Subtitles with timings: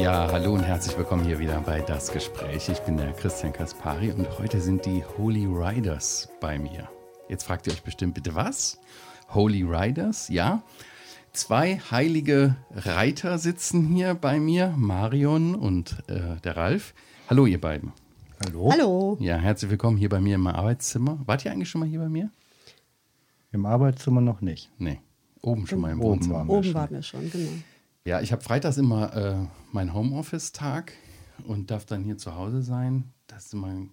[0.00, 2.68] Ja, hallo und herzlich willkommen hier wieder bei Das Gespräch.
[2.68, 6.88] Ich bin der Christian Kaspari und heute sind die Holy Riders bei mir.
[7.28, 8.78] Jetzt fragt ihr euch bestimmt bitte was?
[9.34, 10.62] Holy Riders, ja.
[11.32, 16.94] Zwei heilige Reiter sitzen hier bei mir, Marion und äh, der Ralf.
[17.28, 17.92] Hallo ihr beiden.
[18.46, 18.70] Hallo.
[18.72, 19.16] Hallo.
[19.20, 21.18] Ja, herzlich willkommen hier bei mir im Arbeitszimmer.
[21.26, 22.30] Wart ihr eigentlich schon mal hier bei mir?
[23.52, 24.70] Im Arbeitszimmer noch nicht.
[24.78, 25.00] Nee,
[25.42, 26.34] oben schon mal im Oben Wohnzimmer.
[26.36, 26.74] waren wir Oben schon.
[26.74, 27.50] waren wir schon, genau.
[28.04, 30.92] Ja, ich habe freitags immer äh, meinen Homeoffice-Tag
[31.46, 33.04] und darf dann hier zu Hause sein.
[33.26, 33.86] Das ist immer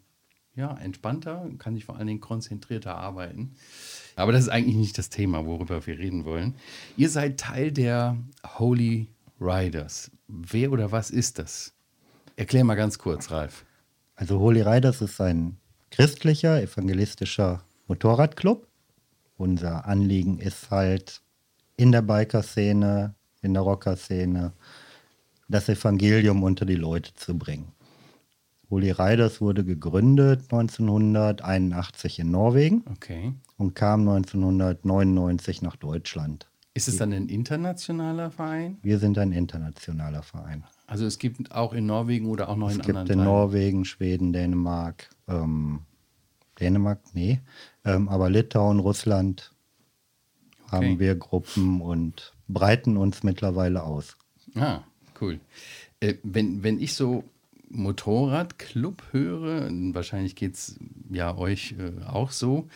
[0.55, 3.55] ja, entspannter, kann ich vor allen Dingen konzentrierter arbeiten.
[4.15, 6.55] Aber das ist eigentlich nicht das Thema, worüber wir reden wollen.
[6.95, 8.17] Ihr seid Teil der
[8.57, 9.07] Holy
[9.41, 10.11] Riders.
[10.27, 11.73] Wer oder was ist das?
[12.37, 13.65] Erklär mal ganz kurz, Ralf.
[14.15, 15.57] Also Holy Riders ist ein
[15.91, 18.65] christlicher, evangelistischer Motorradclub.
[19.37, 21.21] Unser Anliegen ist halt
[21.77, 24.53] in der Biker-Szene, in der Rocker-Szene,
[25.47, 27.71] das Evangelium unter die Leute zu bringen.
[28.69, 33.33] Holy Riders wurde gegründet 1981 in Norwegen Okay.
[33.57, 36.47] und kam 1999 nach Deutschland.
[36.73, 38.79] Ist es dann ein internationaler Verein?
[38.81, 40.63] Wir sind ein internationaler Verein.
[40.87, 43.33] Also es gibt auch in Norwegen oder auch noch Es in gibt anderen in Teilen?
[43.33, 45.81] Norwegen, Schweden, Dänemark, ähm,
[46.59, 47.39] Dänemark, nee,
[47.85, 49.53] ähm, aber Litauen, Russland
[50.67, 50.75] Okay.
[50.75, 54.17] haben wir Gruppen und breiten uns mittlerweile aus.
[54.55, 54.81] Ah,
[55.21, 55.39] cool.
[55.99, 57.23] Äh, wenn, wenn ich so
[57.69, 62.67] Motorradclub höre, wahrscheinlich geht es ja euch äh, auch so,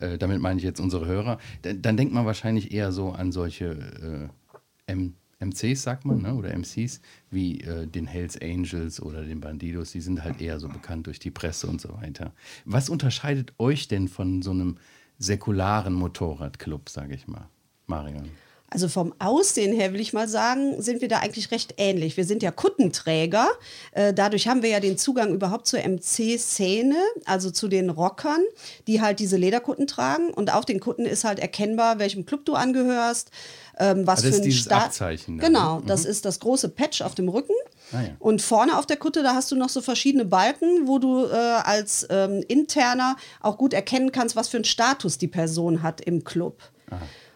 [0.00, 3.32] äh, damit meine ich jetzt unsere Hörer, dann, dann denkt man wahrscheinlich eher so an
[3.32, 4.30] solche
[4.86, 4.94] äh,
[5.44, 6.34] MCs, sagt man, ne?
[6.34, 10.68] oder MCs, wie äh, den Hells Angels oder den Bandidos, die sind halt eher so
[10.68, 12.32] bekannt durch die Presse und so weiter.
[12.64, 14.76] Was unterscheidet euch denn von so einem
[15.18, 17.48] säkularen Motorradclub, sage ich mal,
[17.86, 18.30] Marion?
[18.70, 22.16] Also vom Aussehen her will ich mal sagen, sind wir da eigentlich recht ähnlich.
[22.16, 23.46] Wir sind ja Kuttenträger.
[23.92, 28.40] Äh, dadurch haben wir ja den Zugang überhaupt zur MC-Szene, also zu den Rockern,
[28.88, 30.30] die halt diese Lederkutten tragen.
[30.30, 33.30] Und auf den Kutten ist halt erkennbar, welchem Club du angehörst,
[33.78, 35.84] ähm, was ist für ein dieses Sta- Abzeichen dann, Genau, ne?
[35.86, 37.54] das ist das große Patch auf dem Rücken.
[37.92, 38.08] Ah, ja.
[38.18, 41.34] Und vorne auf der Kutte, da hast du noch so verschiedene Balken, wo du äh,
[41.34, 46.24] als ähm, Interner auch gut erkennen kannst, was für einen Status die Person hat im
[46.24, 46.62] Club.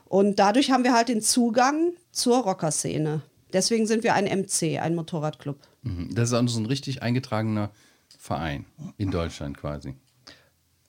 [0.07, 3.23] Und dadurch haben wir halt den Zugang zur Rockerszene.
[3.53, 5.59] Deswegen sind wir ein MC, ein Motorradclub.
[5.83, 6.15] Mhm.
[6.15, 7.71] Das ist also so ein richtig eingetragener
[8.19, 8.67] Verein
[8.97, 9.95] in Deutschland quasi.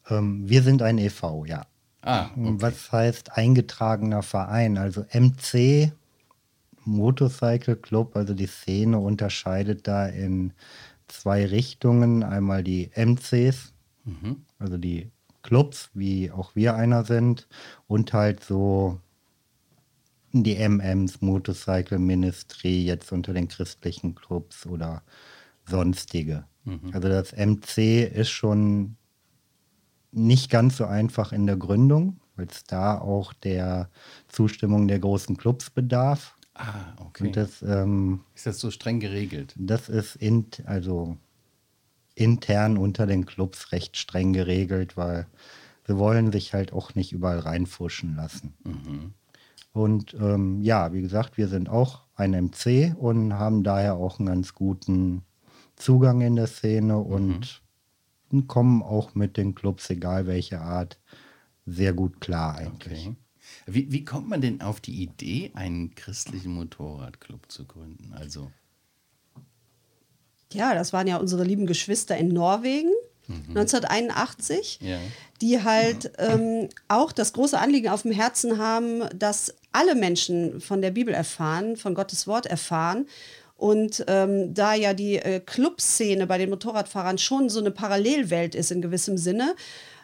[0.09, 1.65] Ähm, wir sind ein e.V., ja.
[2.01, 2.55] Ah, okay.
[2.59, 4.77] Was heißt eingetragener Verein?
[4.77, 5.91] Also MC,
[6.89, 10.53] Motorcycle Club, also die Szene unterscheidet da in
[11.07, 12.23] zwei Richtungen.
[12.23, 13.73] Einmal die MCs,
[14.59, 15.11] also die
[15.41, 17.47] Clubs, wie auch wir einer sind,
[17.87, 18.99] und halt so
[20.31, 25.01] die MMs, Motorcycle Ministry, jetzt unter den christlichen Clubs oder
[25.65, 26.45] sonstige.
[26.93, 28.95] Also das MC ist schon
[30.11, 33.89] nicht ganz so einfach in der Gründung, weil es da auch der
[34.27, 36.35] Zustimmung der großen Clubs bedarf.
[36.59, 37.27] Ah, okay.
[37.27, 39.55] Und das, ähm, ist das so streng geregelt?
[39.57, 41.17] das ist in, also
[42.15, 45.25] intern unter den Clubs recht streng geregelt, weil
[45.87, 48.53] sie wollen sich halt auch nicht überall reinfuschen lassen.
[49.71, 54.27] Und ähm, ja, wie gesagt, wir sind auch ein MC und haben daher auch einen
[54.27, 55.21] ganz guten
[55.77, 57.61] Zugang in der Szene und
[58.47, 60.99] kommen auch mit den Clubs, egal welche Art,
[61.65, 63.07] sehr gut klar eigentlich.
[63.07, 63.15] Okay.
[63.65, 68.13] Wie, wie kommt man denn auf die Idee, einen christlichen Motorradclub zu gründen?
[68.13, 68.51] Also,
[70.53, 72.91] Ja, das waren ja unsere lieben Geschwister in Norwegen.
[73.49, 74.97] 1981, Ja.
[75.41, 80.81] die halt ähm, auch das große Anliegen auf dem Herzen haben, dass alle Menschen von
[80.81, 83.05] der Bibel erfahren, von Gottes Wort erfahren.
[83.55, 88.71] Und ähm, da ja die äh, Clubszene bei den Motorradfahrern schon so eine Parallelwelt ist
[88.71, 89.53] in gewissem Sinne,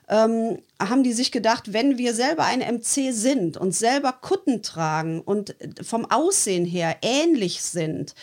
[0.10, 5.22] ähm, haben die sich gedacht, wenn wir selber ein MC sind und selber Kutten tragen
[5.22, 8.14] und vom Aussehen her ähnlich sind,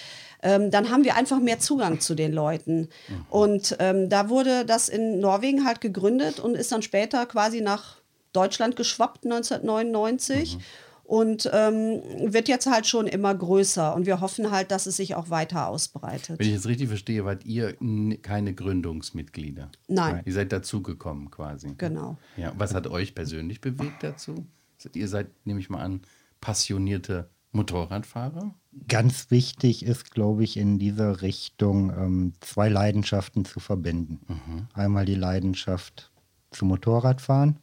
[0.42, 2.88] ähm, dann haben wir einfach mehr Zugang zu den Leuten.
[3.30, 7.96] Und ähm, da wurde das in Norwegen halt gegründet und ist dann später quasi nach
[8.32, 10.58] Deutschland geschwappt 1999
[11.12, 12.00] und ähm,
[12.32, 15.68] wird jetzt halt schon immer größer und wir hoffen halt, dass es sich auch weiter
[15.68, 16.38] ausbreitet.
[16.38, 17.76] wenn ich das richtig verstehe, wart ihr
[18.22, 19.70] keine Gründungsmitglieder?
[19.88, 21.74] Nein, Ihr seid dazugekommen quasi.
[21.76, 22.16] genau.
[22.38, 24.46] Ja, was hat euch persönlich bewegt dazu?
[24.94, 26.00] Ihr seid, nehme ich mal an,
[26.40, 28.54] passionierte Motorradfahrer?
[28.88, 34.66] Ganz wichtig ist, glaube ich, in dieser Richtung ähm, zwei Leidenschaften zu verbinden.
[34.72, 36.10] Einmal die Leidenschaft
[36.52, 37.58] zum Motorradfahren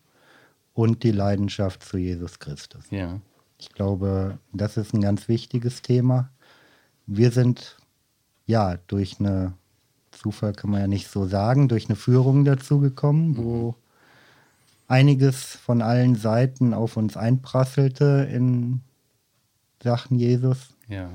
[0.73, 2.83] und die Leidenschaft zu Jesus Christus.
[2.91, 3.19] Ja.
[3.59, 6.29] Ich glaube, das ist ein ganz wichtiges Thema.
[7.05, 7.77] Wir sind
[8.45, 9.53] ja durch eine
[10.11, 13.75] Zufall kann man ja nicht so sagen, durch eine Führung dazu gekommen, wo
[14.87, 18.81] einiges von allen Seiten auf uns einprasselte in
[19.81, 21.09] Sachen Jesus Ja.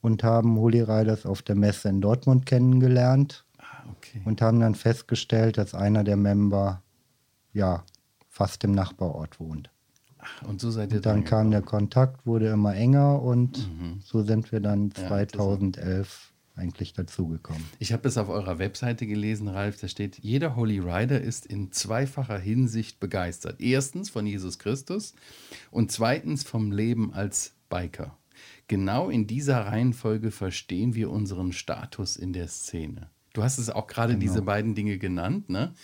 [0.00, 4.20] und haben Holy Riders auf der Messe in Dortmund kennengelernt Ah, okay.
[4.24, 6.82] und haben dann festgestellt, dass einer der Member
[7.52, 7.84] ja
[8.30, 9.70] fast im Nachbarort wohnt.
[10.46, 14.00] Und so seid ihr Dann dran kam der Kontakt, wurde immer enger und Mhm.
[14.04, 17.64] so sind wir dann Ja, 2011 eigentlich dazugekommen.
[17.80, 21.72] Ich habe es auf eurer Webseite gelesen, Ralf, da steht, jeder Holy Rider ist in
[21.72, 23.60] zweifacher Hinsicht begeistert.
[23.60, 25.14] Erstens von Jesus Christus
[25.72, 28.16] und zweitens vom Leben als Biker.
[28.68, 33.10] Genau in dieser Reihenfolge verstehen wir unseren Status in der Szene.
[33.32, 35.74] Du hast es auch gerade diese beiden Dinge genannt, ne?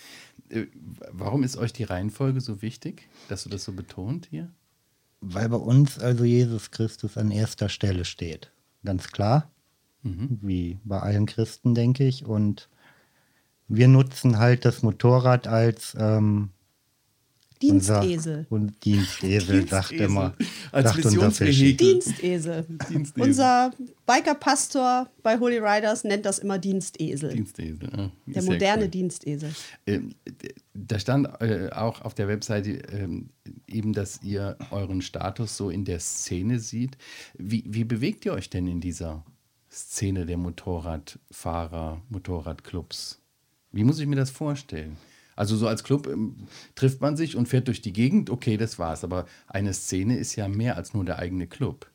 [0.51, 0.67] Äh,
[1.11, 4.51] Warum ist euch die Reihenfolge so wichtig, dass du das so betont hier?
[5.21, 8.51] Weil bei uns also Jesus Christus an erster Stelle steht.
[8.83, 9.51] Ganz klar,
[10.03, 10.39] Mhm.
[10.41, 12.25] wie bei allen Christen, denke ich.
[12.25, 12.69] Und
[13.67, 16.49] wir nutzen halt das Motorrad als ähm,
[17.61, 18.45] Dienstesel.
[18.49, 20.33] Unser, und Dienstesel, sagt immer.
[20.71, 21.77] Als Missionsvehikel.
[21.93, 22.65] Dienstesel.
[22.89, 23.23] Dienstesel.
[23.23, 23.71] Unser
[24.05, 27.33] Biker-Pastor bei Holy Riders nennt das immer Dienstesel.
[27.33, 27.89] Dienstesel.
[27.95, 28.89] ah, Der moderne cool.
[28.89, 29.51] Dienstesel.
[29.87, 30.15] Ähm,
[30.73, 33.29] Da stand äh, auch auf der Webseite ähm,
[33.67, 36.97] eben, dass ihr euren Status so in der Szene sieht.
[37.37, 39.23] Wie, wie bewegt ihr euch denn in dieser
[39.69, 43.19] Szene der Motorradfahrer, Motorradclubs?
[43.71, 44.97] Wie muss ich mir das vorstellen?
[45.35, 46.35] Also so als Club ähm,
[46.75, 49.03] trifft man sich und fährt durch die Gegend, okay, das war's.
[49.03, 51.89] Aber eine Szene ist ja mehr als nur der eigene Club.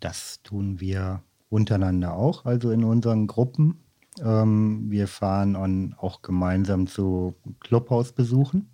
[0.00, 3.78] Das tun wir untereinander auch, also in unseren Gruppen.
[4.22, 8.68] Ähm, wir fahren on, auch gemeinsam zu Clubhausbesuchen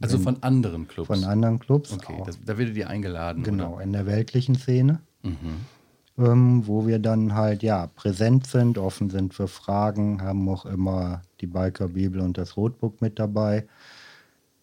[0.00, 1.06] Also von anderen Clubs.
[1.06, 1.92] von anderen Clubs.
[1.92, 3.42] Okay, das, da werdet ihr eingeladen.
[3.42, 3.84] genau, Oder?
[3.84, 5.00] in der weltlichen Szene.
[5.22, 5.34] Mhm.
[6.18, 11.22] Ähm, wo wir dann halt ja präsent sind, offen sind für Fragen, haben auch immer
[11.40, 13.66] die Biker Bibel und das Rotbuch mit dabei.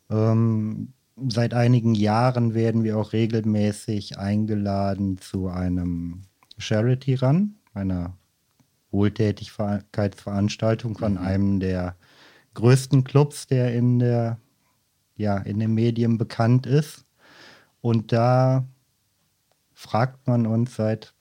[0.09, 0.94] Ähm,
[1.29, 6.23] seit einigen Jahren werden wir auch regelmäßig eingeladen zu einem
[6.57, 8.17] Charity Run, einer
[8.91, 11.95] Wohltätigkeitsveranstaltung von einem der
[12.53, 14.39] größten Clubs, der in der
[15.15, 17.05] ja in den Medien bekannt ist.
[17.81, 18.65] Und da
[19.73, 21.12] fragt man uns seit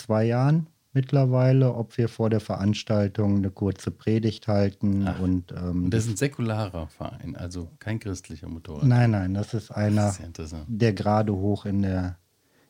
[0.00, 5.06] zwei Jahren mittlerweile, ob wir vor der Veranstaltung eine kurze Predigt halten.
[5.06, 5.20] Ach.
[5.20, 8.84] Und, ähm, das ist ein säkularer Verein, also kein christlicher Motorrad.
[8.84, 12.16] nein, nein, das ist einer, Das ist der gerade hoch in der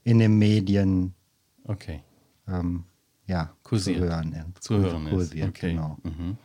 [0.04, 1.14] in den Medien
[1.64, 2.02] Okay.
[2.48, 2.84] ähm,
[3.26, 3.98] ja, Kursiert.
[3.98, 4.62] zu hören ist.
[4.64, 5.10] Zu hören ist.
[5.12, 5.70] Kursiert, Okay.
[5.72, 5.98] genau.
[6.02, 6.36] Mhm.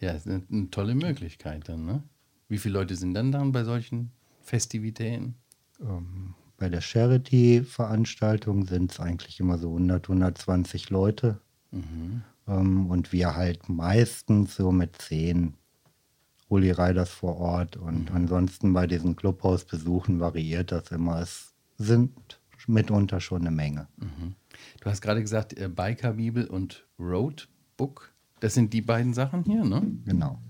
[0.00, 2.02] Ja, ist eine, eine tolle Möglichkeit dann, ne?
[2.48, 4.10] Wie viele Leute sind dann dann bei solchen
[4.42, 5.36] Festivitäten?
[5.80, 11.40] Ähm, bei der Charity-Veranstaltung sind es eigentlich immer so 100, 120 Leute.
[11.72, 12.22] Mhm.
[12.46, 15.54] Ähm, und wir halt meistens so mit zehn
[16.48, 17.76] Holy Riders vor Ort.
[17.76, 18.16] Und Mhm.
[18.16, 21.20] ansonsten bei diesen Clubhausbesuchen variiert das immer.
[21.20, 22.12] Es sind
[22.68, 23.88] mitunter schon eine Menge.
[24.80, 28.12] Du hast gerade gesagt, äh, Biker-Bibel und Roadbook.
[28.38, 29.82] Das sind die beiden Sachen hier, ne?
[30.04, 30.40] Genau.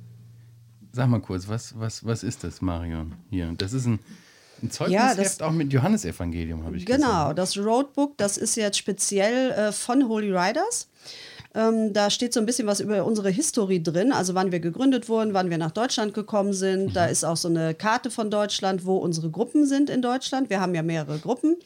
[0.92, 3.14] Sag mal kurz, was, was, was ist das, Marion?
[3.30, 3.54] Hier.
[3.56, 3.98] Das ist ein,
[4.62, 7.36] ein Ja, Zeugnisheft das- auch mit Johannesevangelium, habe ich Genau, gesehen.
[7.36, 10.88] das Roadbook, das ist jetzt speziell äh, von Holy Riders.
[11.54, 15.08] Ähm, da steht so ein bisschen was über unsere Historie drin, also wann wir gegründet
[15.10, 16.96] wurden, wann wir nach Deutschland gekommen sind.
[16.96, 20.48] Da ist auch so eine Karte von Deutschland, wo unsere Gruppen sind in Deutschland.
[20.48, 21.56] Wir haben ja mehrere Gruppen.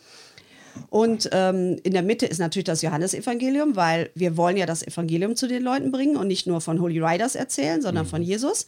[0.91, 5.35] Und ähm, in der Mitte ist natürlich das Johannesevangelium, weil wir wollen ja das Evangelium
[5.37, 8.67] zu den Leuten bringen und nicht nur von Holy Riders erzählen, sondern von Jesus.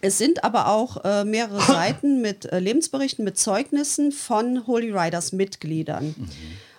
[0.00, 5.32] Es sind aber auch äh, mehrere Seiten mit äh, Lebensberichten, mit Zeugnissen von Holy Riders
[5.32, 6.14] Mitgliedern.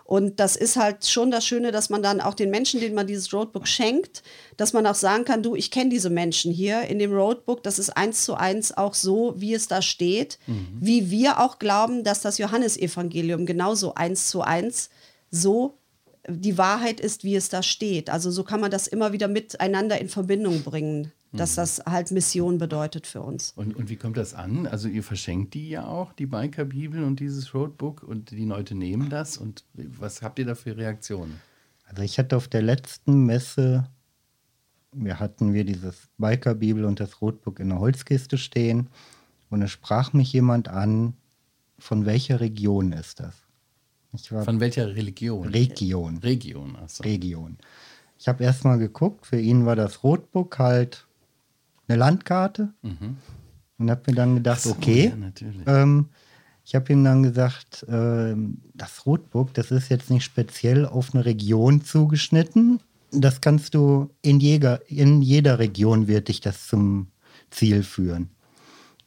[0.07, 3.07] Und das ist halt schon das Schöne, dass man dann auch den Menschen, denen man
[3.07, 4.23] dieses Roadbook schenkt,
[4.55, 7.77] dass man auch sagen kann, du, ich kenne diese Menschen hier in dem Roadbook, das
[7.77, 10.39] ist eins zu eins auch so, wie es da steht,
[10.79, 14.89] wie wir auch glauben, dass das Johannesevangelium genauso eins zu eins
[15.29, 15.77] so
[16.29, 18.09] die Wahrheit ist, wie es da steht.
[18.09, 22.57] Also so kann man das immer wieder miteinander in Verbindung bringen, dass das halt Mission
[22.57, 23.51] bedeutet für uns.
[23.55, 24.65] Und, und wie kommt das an?
[24.65, 29.09] Also ihr verschenkt die ja auch, die Biker-Bibel und dieses Roadbook und die Leute nehmen
[29.09, 29.37] das.
[29.37, 31.39] Und was habt ihr da für Reaktionen?
[31.85, 33.89] Also ich hatte auf der letzten Messe,
[34.93, 38.89] wir hatten wir dieses Biker-Bibel und das Rotbuch in der Holzkiste stehen
[39.49, 41.13] und es sprach mich jemand an,
[41.79, 43.35] von welcher Region ist das?
[44.13, 45.47] Ich war Von welcher Religion?
[45.47, 46.17] Region.
[46.17, 47.03] Region, achso.
[47.03, 47.57] Region.
[48.17, 51.06] Ich habe erstmal geguckt, für ihn war das Rotbuch halt
[51.87, 52.73] eine Landkarte
[53.77, 55.13] und habe mir dann gedacht, Ach so, okay,
[55.65, 56.09] ja, ähm,
[56.65, 58.35] Ich habe ihm dann gesagt, äh,
[58.73, 62.81] das Rotbuch, das ist jetzt nicht speziell auf eine Region zugeschnitten.
[63.11, 67.07] Das kannst du in jeder, in jeder Region wird dich das zum
[67.51, 68.29] Ziel führen.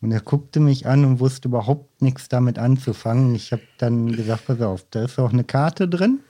[0.00, 3.34] Und er guckte mich an und wusste überhaupt nichts damit anzufangen.
[3.34, 6.20] Ich habe dann gesagt, pass auf, da ist auch eine Karte drin.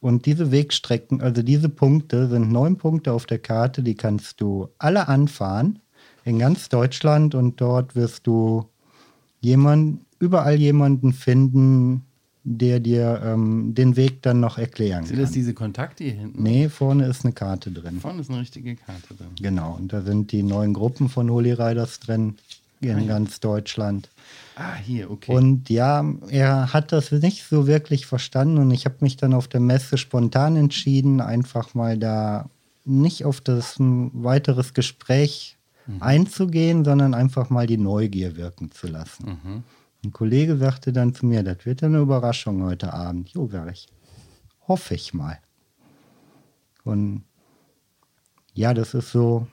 [0.00, 4.68] Und diese Wegstrecken, also diese Punkte, sind neun Punkte auf der Karte, die kannst du
[4.78, 5.80] alle anfahren
[6.24, 8.66] in ganz Deutschland und dort wirst du
[9.40, 12.04] jemand, überall jemanden finden,
[12.44, 15.24] der dir ähm, den Weg dann noch erklären Sind kann.
[15.24, 16.42] das diese Kontakte hier hinten?
[16.42, 18.00] Nee, vorne ist eine Karte drin.
[18.00, 19.28] Vorne ist eine richtige Karte drin.
[19.40, 22.36] Genau, und da sind die neuen Gruppen von Holy Riders drin
[22.80, 23.06] in ja.
[23.06, 24.10] ganz Deutschland.
[24.56, 25.32] Ah, hier, okay.
[25.32, 29.48] Und ja, er hat das nicht so wirklich verstanden und ich habe mich dann auf
[29.48, 32.50] der Messe spontan entschieden, einfach mal da
[32.84, 35.58] nicht auf das ein weiteres Gespräch
[36.00, 39.38] einzugehen, sondern einfach mal die Neugier wirken zu lassen.
[39.42, 39.62] mhm.
[40.04, 43.30] Ein Kollege sagte dann zu mir, das wird eine Überraschung heute Abend.
[43.30, 43.88] Jo, sag ich.
[44.68, 45.38] Hoffe ich mal.
[46.84, 47.24] Und
[48.54, 49.48] ja, das ist so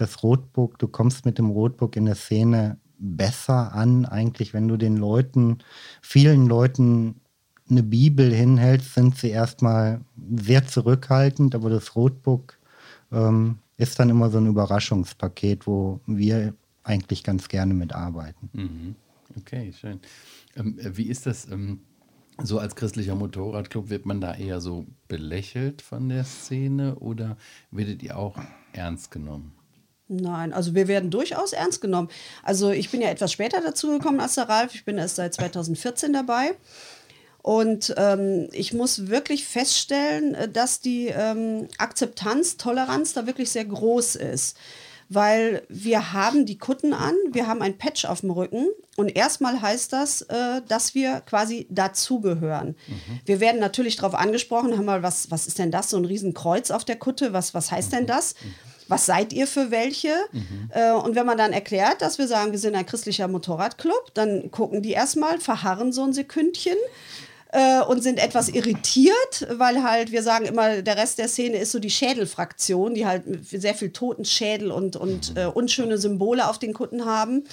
[0.00, 0.78] das Rotbook.
[0.78, 5.58] Du kommst mit dem Rotbook in der Szene besser an, eigentlich, wenn du den Leuten,
[6.02, 7.20] vielen Leuten
[7.70, 10.00] eine Bibel hinhältst, sind sie erstmal
[10.36, 12.58] sehr zurückhaltend, aber das Rotbook
[13.12, 18.50] ähm, ist dann immer so ein Überraschungspaket, wo wir eigentlich ganz gerne mitarbeiten.
[18.52, 18.94] Mhm.
[19.36, 20.00] Okay, schön.
[20.56, 21.48] Ähm, äh, wie ist das?
[21.48, 21.80] Ähm,
[22.40, 27.36] so als christlicher Motorradclub wird man da eher so belächelt von der Szene oder
[27.72, 28.38] werdet ihr auch
[28.72, 29.57] ernst genommen?
[30.08, 32.08] Nein, also wir werden durchaus ernst genommen.
[32.42, 34.74] Also ich bin ja etwas später dazu gekommen als der Ralf.
[34.74, 36.54] Ich bin erst seit 2014 dabei.
[37.42, 43.64] Und ähm, ich muss wirklich feststellen, äh, dass die ähm, Akzeptanz, Toleranz da wirklich sehr
[43.64, 44.56] groß ist.
[45.10, 49.62] Weil wir haben die Kutten an, wir haben ein Patch auf dem Rücken und erstmal
[49.62, 52.76] heißt das, äh, dass wir quasi dazugehören.
[53.24, 56.70] Wir werden natürlich darauf angesprochen, hör mal, was, was ist denn das, so ein Riesenkreuz
[56.70, 58.34] auf der Kutte, was, was heißt denn das?
[58.88, 60.14] Was seid ihr für welche?
[60.70, 64.50] Äh, und wenn man dann erklärt, dass wir sagen, wir sind ein christlicher Motorradclub, dann
[64.50, 66.76] gucken die erstmal, verharren so ein Sekündchen
[67.52, 71.72] äh, und sind etwas irritiert, weil halt wir sagen immer, der Rest der Szene ist
[71.72, 76.74] so die Schädelfraktion, die halt sehr viel Totenschädel und, und äh, unschöne Symbole auf den
[76.74, 77.44] Kutten haben.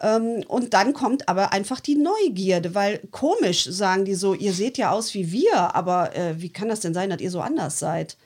[0.00, 4.78] Ähm, und dann kommt aber einfach die Neugierde, weil komisch sagen die so, ihr seht
[4.78, 7.78] ja aus wie wir, aber äh, wie kann das denn sein, dass ihr so anders
[7.78, 8.16] seid?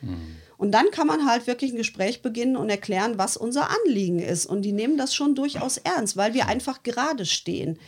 [0.56, 4.46] Und dann kann man halt wirklich ein Gespräch beginnen und erklären, was unser Anliegen ist.
[4.46, 7.78] Und die nehmen das schon durchaus ernst, weil wir einfach gerade stehen.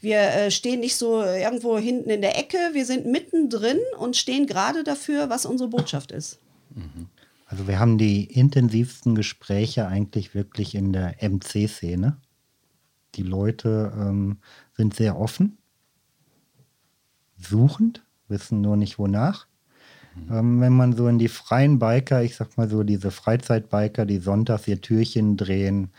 [0.00, 4.46] Wir äh, stehen nicht so irgendwo hinten in der Ecke, wir sind mittendrin und stehen
[4.46, 6.38] gerade dafür, was unsere Botschaft ist.
[7.46, 12.16] Also wir haben die intensivsten Gespräche eigentlich wirklich in der MC-Szene.
[13.14, 14.38] Die Leute ähm,
[14.74, 15.58] sind sehr offen,
[17.36, 19.46] suchend, wissen nur nicht wonach.
[20.30, 24.18] Ähm, wenn man so in die freien Biker, ich sag mal so diese Freizeitbiker, die
[24.18, 25.90] sonntags ihr Türchen drehen,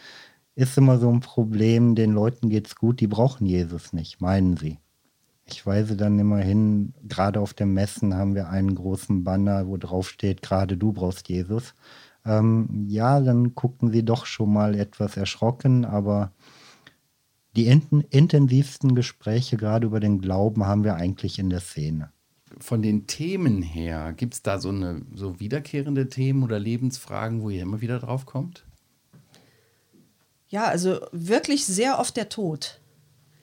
[0.56, 4.80] ist immer so ein Problem, den Leuten geht's gut, die brauchen Jesus nicht, meinen sie.
[5.46, 9.78] Ich weise dann immer hin, gerade auf den Messen haben wir einen großen Banner, wo
[9.78, 11.74] drauf steht, gerade du brauchst Jesus.
[12.26, 16.32] Ähm, ja, dann gucken sie doch schon mal etwas erschrocken, aber
[17.56, 22.13] die in intensivsten Gespräche gerade über den Glauben haben wir eigentlich in der Szene.
[22.64, 27.50] Von den Themen her, gibt es da so eine so wiederkehrende Themen oder Lebensfragen, wo
[27.50, 28.64] ihr immer wieder drauf kommt?
[30.48, 32.80] Ja, also wirklich sehr oft der Tod.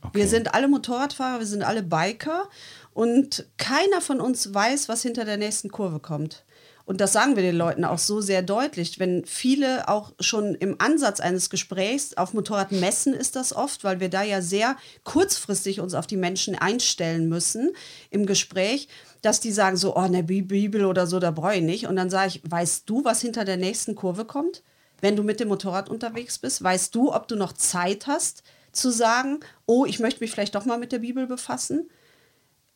[0.01, 0.21] Okay.
[0.21, 2.49] Wir sind alle Motorradfahrer, wir sind alle Biker
[2.95, 6.45] und keiner von uns weiß, was hinter der nächsten Kurve kommt.
[6.91, 10.81] Und das sagen wir den Leuten auch so sehr deutlich, wenn viele auch schon im
[10.81, 15.95] Ansatz eines Gesprächs auf Motorradmessen ist das oft, weil wir da ja sehr kurzfristig uns
[15.95, 17.71] auf die Menschen einstellen müssen
[18.11, 18.89] im Gespräch,
[19.23, 21.87] dass die sagen so, oh, ne Bibel oder so, da brauche ich nicht.
[21.87, 24.63] Und dann sage ich, weißt du, was hinter der nächsten Kurve kommt?
[25.01, 28.91] Wenn du mit dem Motorrad unterwegs bist, weißt du, ob du noch Zeit hast zu
[28.91, 31.89] sagen, oh, ich möchte mich vielleicht doch mal mit der Bibel befassen?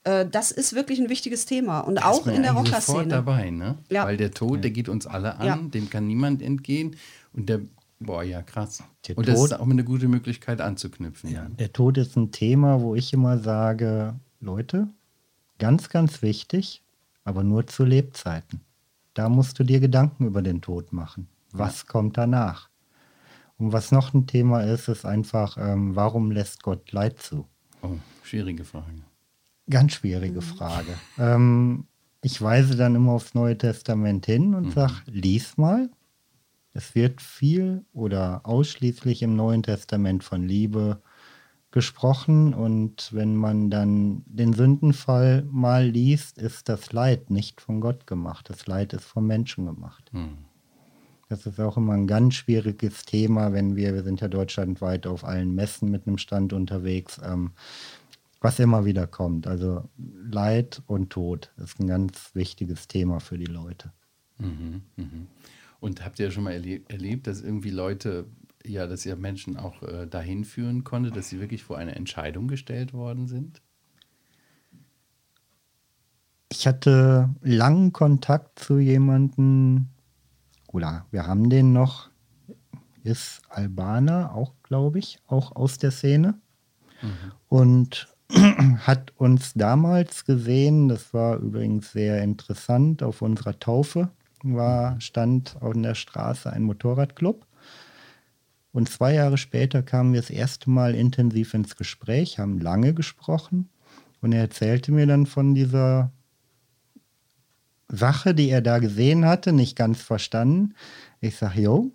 [0.05, 1.81] Äh, das ist wirklich ein wichtiges Thema.
[1.81, 3.09] Und Da auch ist man in der eigentlich sofort Rockerszene.
[3.15, 3.79] dabei, ne?
[3.91, 4.05] Ja.
[4.05, 5.57] Weil der Tod, der geht uns alle an, Ja.
[5.57, 6.97] dem kann niemand entgehen.
[7.33, 7.61] Und der,
[8.01, 8.83] boah, ja, krass.
[9.09, 11.31] Der und das Tod- ist auch eine gute Möglichkeit anzuknüpfen.
[11.31, 11.47] Ja.
[11.59, 14.89] Der Tod ist ein Thema, wo ich immer sage, Leute,
[15.59, 16.83] ganz, ganz wichtig,
[17.25, 18.61] aber nur zu Lebzeiten.
[19.15, 21.29] Da musst du dir Gedanken über den Tod machen.
[21.53, 22.69] Was kommt danach?
[23.59, 27.47] Und was noch ein Thema ist, ist einfach, ähm, warum lässt Gott Leid zu?
[27.83, 29.03] Oh, schwierige Frage.
[29.71, 30.95] Ganz schwierige Frage.
[31.19, 31.87] Ähm,
[32.23, 35.91] ich weise dann immer aufs Neue Testament hin und sage, lies mal.
[36.73, 41.01] Es wird viel oder ausschließlich im Neuen Testament von Liebe
[41.75, 48.07] gesprochen und wenn man dann den Sündenfall mal liest, ist das Leid nicht von Gott
[48.07, 48.49] gemacht.
[48.49, 50.09] Das Leid ist vom Menschen gemacht.
[50.13, 50.39] Hm.
[51.29, 55.25] Das ist auch immer ein ganz schwieriges Thema, wenn wir, wir sind ja deutschlandweit auf
[55.25, 57.51] allen Messen mit einem Stand unterwegs, ähm,
[58.41, 59.49] was immer wieder kommt.
[59.49, 59.83] Also
[60.31, 63.91] Leid und Tod ist ein ganz wichtiges Thema für die Leute.
[64.39, 65.07] Mhm, mh.
[65.81, 68.27] Und habt ihr schon mal erleb erlebt, dass irgendwie Leute
[68.67, 72.49] ja, dass ihr Menschen auch äh, dahin führen konnte, dass sie wirklich vor eine Entscheidung
[72.49, 73.61] gestellt worden sind?
[76.51, 79.89] Ich hatte langen Kontakt zu jemandem,
[80.69, 82.11] oder wir haben den noch,
[83.03, 86.35] ist Albaner, auch glaube ich, auch aus der Szene.
[87.03, 87.33] Mhm.
[87.49, 88.09] Und
[88.87, 94.11] hat uns damals gesehen, das war übrigens sehr interessant, auf unserer Taufe
[94.43, 97.47] war, stand auf der Straße ein Motorradclub
[98.75, 103.71] und zwei Jahre später kamen wir das erste Mal intensiv ins Gespräch, haben lange gesprochen.
[104.21, 106.11] Und er erzählte mir dann von dieser
[107.87, 110.75] Sache, die er da gesehen hatte, nicht ganz verstanden.
[111.21, 111.93] Ich sage, jo,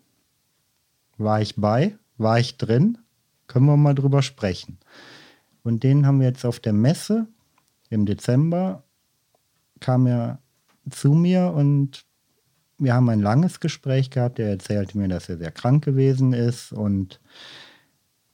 [1.17, 2.97] war ich bei, war ich drin,
[3.47, 4.77] können wir mal drüber sprechen.
[5.63, 7.27] Und den haben wir jetzt auf der Messe
[7.89, 8.83] im Dezember,
[9.81, 10.39] kam er
[10.89, 12.05] zu mir und
[12.79, 14.39] wir haben ein langes Gespräch gehabt.
[14.39, 16.71] Er erzählte mir, dass er sehr krank gewesen ist.
[16.71, 17.19] Und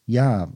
[0.06, 0.52] ja,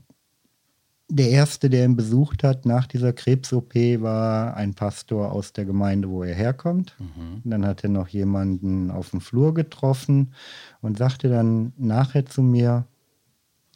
[1.08, 6.08] der erste, der ihn besucht hat nach dieser Krebs-OP, war ein Pastor aus der Gemeinde,
[6.08, 6.94] wo er herkommt.
[6.98, 7.42] Mhm.
[7.44, 10.32] Dann hat er noch jemanden auf dem Flur getroffen
[10.80, 12.86] und sagte dann nachher zu mir,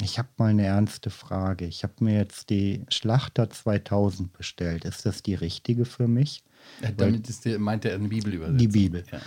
[0.01, 1.67] ich habe mal eine ernste Frage.
[1.67, 4.85] Ich habe mir jetzt die Schlachter 2000 bestellt.
[4.85, 6.45] Ist das die richtige für mich?
[6.83, 8.59] Ja, damit ist der, meint er eine Bibelübersetzung.
[8.59, 9.05] Die Bibel.
[9.11, 9.21] Ja.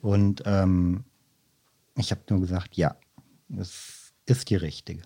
[0.00, 1.04] Und ähm,
[1.96, 2.96] ich habe nur gesagt, ja,
[3.58, 5.02] es ist die richtige.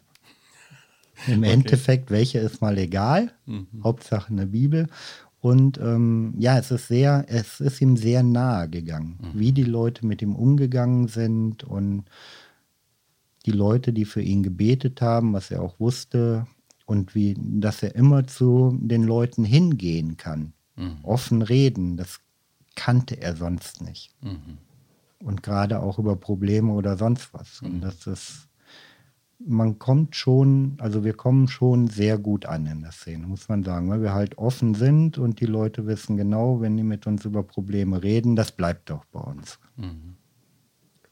[1.26, 1.52] Im okay.
[1.52, 3.32] Endeffekt, welche ist mal egal.
[3.46, 3.66] Mhm.
[3.82, 4.88] Hauptsache eine Bibel.
[5.40, 9.38] Und ähm, ja, es ist sehr, es ist ihm sehr nahe gegangen, mhm.
[9.38, 12.04] wie die Leute mit ihm umgegangen sind und
[13.46, 16.46] die Leute, die für ihn gebetet haben, was er auch wusste
[16.84, 20.98] und wie, dass er immer zu den Leuten hingehen kann, mhm.
[21.02, 22.20] offen reden, das
[22.74, 24.10] kannte er sonst nicht.
[24.22, 24.58] Mhm.
[25.22, 27.60] Und gerade auch über Probleme oder sonst was.
[27.60, 27.80] Und mhm.
[27.82, 28.48] das ist,
[29.38, 33.62] man kommt schon, also wir kommen schon sehr gut an in der Szene, muss man
[33.62, 37.24] sagen, weil wir halt offen sind und die Leute wissen genau, wenn die mit uns
[37.24, 39.58] über Probleme reden, das bleibt doch bei uns.
[39.76, 39.99] Mhm.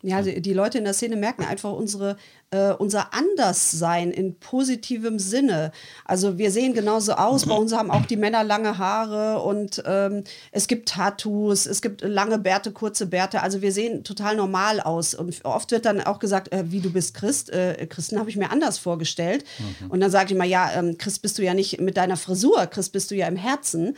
[0.09, 2.17] Ja, die, die, Leute in der Szene merken einfach unsere,
[2.51, 5.73] äh, unser Anderssein in positivem Sinne.
[6.05, 7.47] Also wir sehen genauso aus.
[7.47, 12.03] Bei uns haben auch die Männer lange Haare und ähm, es gibt Tattoos, es gibt
[12.03, 13.43] lange Bärte, kurze Bärte.
[13.43, 15.15] Also wir sehen total normal aus.
[15.15, 17.51] Und oft wird dann auch gesagt, äh, wie du bist Christ.
[17.51, 19.45] Äh, Christen habe ich mir anders vorgestellt.
[19.59, 19.91] Mhm.
[19.91, 22.67] Und dann sage ich mal, ja, ähm, Christ bist du ja nicht mit deiner Frisur,
[22.67, 23.97] Christ bist du ja im Herzen.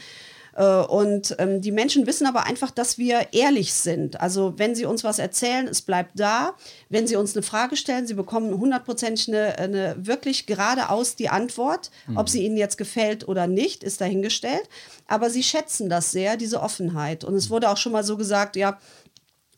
[0.55, 4.21] Äh, und ähm, die Menschen wissen aber einfach, dass wir ehrlich sind.
[4.21, 6.55] Also wenn sie uns was erzählen, es bleibt da.
[6.89, 11.91] Wenn sie uns eine Frage stellen, sie bekommen hundertprozentig eine, eine wirklich geradeaus die Antwort.
[12.07, 12.17] Mhm.
[12.17, 14.69] Ob sie ihnen jetzt gefällt oder nicht, ist dahingestellt.
[15.07, 17.25] Aber sie schätzen das sehr, diese Offenheit.
[17.25, 18.79] Und es wurde auch schon mal so gesagt, ja,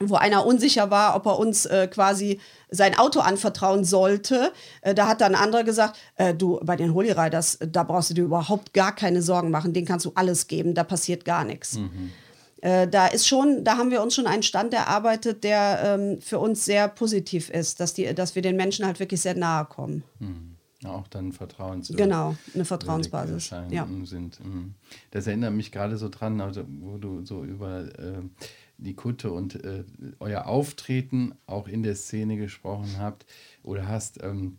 [0.08, 4.52] wo einer unsicher war, ob er uns äh, quasi sein Auto anvertrauen sollte.
[4.80, 8.10] Äh, da hat dann ein anderer gesagt, äh, du, bei den Holy Riders, da brauchst
[8.10, 11.44] du dir überhaupt gar keine Sorgen machen, denen kannst du alles geben, da passiert gar
[11.44, 11.78] nichts.
[11.78, 12.12] Mhm.
[12.62, 16.38] Äh, da ist schon, da haben wir uns schon einen Stand erarbeitet, der ähm, für
[16.38, 20.04] uns sehr positiv ist, dass, die, dass wir den Menschen halt wirklich sehr nahe kommen.
[20.20, 20.51] Mhm.
[20.84, 23.86] Auch dann Vertrauens genau eine Vertrauensbasis ja.
[24.04, 24.44] sind.
[24.44, 24.74] Mhm.
[25.10, 28.22] Das erinnert mich gerade so dran, also wo du so über äh,
[28.78, 29.84] die Kutte und äh,
[30.18, 33.26] euer Auftreten auch in der Szene gesprochen habt
[33.62, 34.58] oder hast, ähm,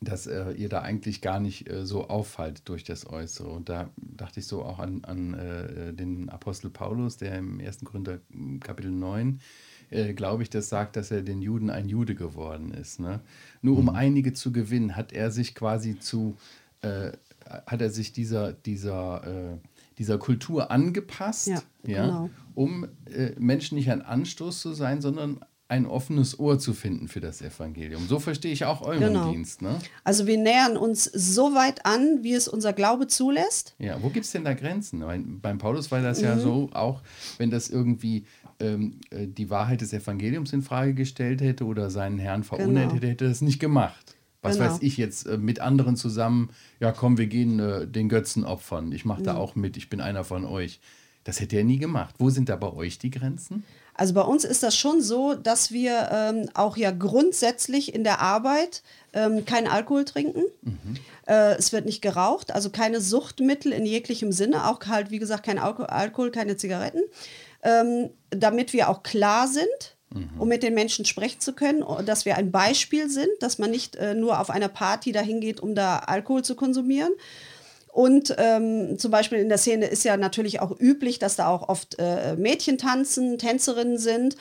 [0.00, 3.48] dass äh, ihr da eigentlich gar nicht äh, so auffallt durch das Äußere.
[3.48, 7.84] Und da dachte ich so auch an, an äh, den Apostel Paulus, der im 1.
[7.84, 8.18] Korinther
[8.60, 9.40] Kapitel 9
[9.94, 13.00] äh, glaube ich, das sagt, dass er den Juden ein Jude geworden ist.
[13.00, 13.20] Ne?
[13.62, 13.90] Nur um mhm.
[13.90, 16.36] einige zu gewinnen, hat er sich quasi zu,
[16.82, 17.12] äh,
[17.66, 19.60] hat er sich dieser, dieser
[19.98, 22.30] dieser Kultur angepasst, ja, ja genau.
[22.54, 27.20] um äh, Menschen nicht ein Anstoß zu sein, sondern ein offenes Ohr zu finden für
[27.20, 28.06] das Evangelium.
[28.06, 29.32] So verstehe ich auch euren genau.
[29.32, 29.62] Dienst.
[29.62, 29.78] Ne?
[30.04, 33.74] Also wir nähern uns so weit an, wie es unser Glaube zulässt.
[33.78, 35.04] Ja, wo gibt es denn da Grenzen?
[35.04, 36.24] Weil beim Paulus war das mhm.
[36.24, 37.02] ja so, auch
[37.38, 38.26] wenn das irgendwie
[38.60, 42.94] ähm, äh, die Wahrheit des Evangeliums in Frage gestellt hätte oder seinen Herrn verunreinigt genau.
[42.94, 44.14] hätte, hätte er das nicht gemacht
[44.44, 44.70] was genau.
[44.70, 48.92] weiß ich jetzt, äh, mit anderen zusammen, ja komm, wir gehen äh, den Götzen opfern.
[48.92, 50.80] Ich mache da auch mit, ich bin einer von euch.
[51.24, 52.14] Das hätte er nie gemacht.
[52.18, 53.64] Wo sind da bei euch die Grenzen?
[53.94, 58.20] Also bei uns ist das schon so, dass wir ähm, auch ja grundsätzlich in der
[58.20, 58.82] Arbeit
[59.14, 60.42] ähm, keinen Alkohol trinken.
[60.62, 60.96] Mhm.
[61.26, 65.46] Äh, es wird nicht geraucht, also keine Suchtmittel in jeglichem Sinne, auch halt, wie gesagt,
[65.46, 67.02] kein Alko Alkohol, keine Zigaretten,
[67.64, 70.30] ähm, damit wir auch klar sind, mhm.
[70.38, 73.96] um mit den Menschen sprechen zu können, dass wir ein Beispiel sind, dass man nicht
[73.96, 77.12] äh, nur auf einer Party dahin geht, um da Alkohol zu konsumieren.
[77.88, 81.68] Und ähm, zum Beispiel in der Szene ist ja natürlich auch üblich, dass da auch
[81.68, 84.36] oft äh, Mädchen tanzen, Tänzerinnen sind.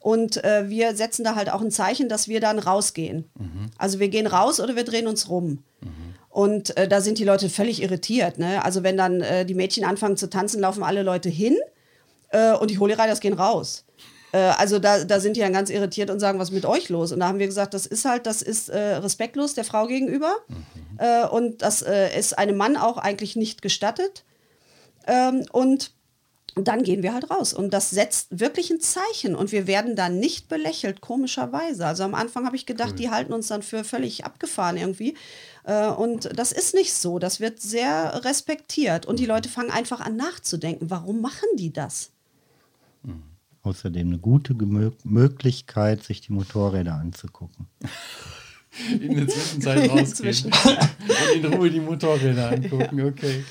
[0.00, 3.30] Und äh, wir setzen da halt auch ein Zeichen, dass wir dann rausgehen.
[3.38, 3.70] Mhm.
[3.78, 5.62] Also wir gehen raus oder wir drehen uns rum.
[5.80, 6.14] Mhm.
[6.28, 8.38] Und äh, da sind die Leute völlig irritiert.
[8.38, 8.64] Ne?
[8.64, 11.56] Also wenn dann äh, die Mädchen anfangen zu tanzen, laufen alle Leute hin
[12.36, 13.84] äh, und die Holy Riders gehen raus.
[14.32, 16.88] Äh, also da, da sind die dann ganz irritiert und sagen, was ist mit euch
[16.88, 17.12] los?
[17.12, 20.34] Und da haben wir gesagt, das ist halt, das ist äh, respektlos der Frau gegenüber.
[20.48, 21.28] Mhm.
[21.30, 24.24] und das ist einem Mann auch eigentlich nicht gestattet.
[25.06, 25.92] Ähm, und
[26.56, 27.52] dann gehen wir halt raus.
[27.52, 29.36] Und das setzt wirklich ein Zeichen.
[29.36, 31.86] Und wir werden dann nicht belächelt, komischerweise.
[31.86, 32.96] Also am Anfang habe ich gedacht, cool.
[32.96, 35.14] die halten uns dann für völlig abgefahren irgendwie.
[35.64, 37.18] Äh, und das ist nicht so.
[37.18, 39.04] Das wird sehr respektiert.
[39.04, 39.30] Und die mhm.
[39.30, 40.90] Leute fangen einfach an nachzudenken.
[40.90, 42.10] Warum machen die das?
[43.66, 47.66] Außerdem eine gute Gemö Möglichkeit, sich die Motorräder anzugucken.
[49.00, 53.00] in der Zwischenzeit rausgehen und in Ruhe die Motorräder angucken.
[53.00, 53.42] Okay.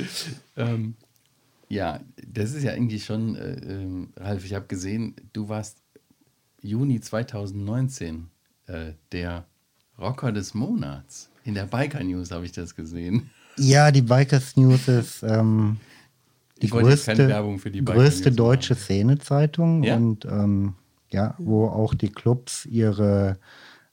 [0.56, 0.96] Ähm,
[1.68, 5.80] ja, das ist ja eigentlich schon, äh, äh, Ralf, ich habe gesehen, du warst
[6.62, 8.30] Juni 2019
[8.68, 9.46] äh, der
[10.00, 11.30] Rocker des Monats.
[11.44, 13.30] In der Biker News habe ich das gesehen.
[13.58, 15.78] Ja, die Bikers News ist ähm,
[16.62, 17.16] die größte,
[17.72, 19.96] die größte deutsche Szenezeitung ja?
[19.96, 20.76] und ähm,
[21.10, 23.38] ja, wo auch die Clubs ihre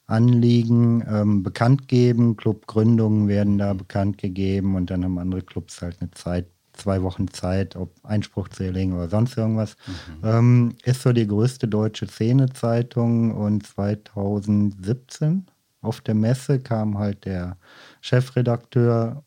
[0.06, 2.36] Anliegen ähm, bekannt geben.
[2.36, 7.28] Clubgründungen werden da bekannt gegeben und dann haben andere Clubs halt eine Zeit zwei Wochen
[7.28, 9.76] Zeit, ob Einspruch zu erlegen oder sonst irgendwas.
[9.86, 10.28] Mhm.
[10.28, 15.46] Ähm, ist so die größte deutsche Szenezeitung und 2017
[15.80, 17.56] auf der Messe kam halt der
[18.00, 19.22] Chefredakteur,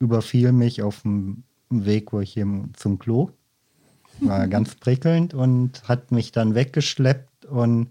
[0.00, 3.30] überfiel mich auf dem Weg, wo ich hier zum Klo
[4.20, 7.90] war ganz prickelnd und hat mich dann weggeschleppt und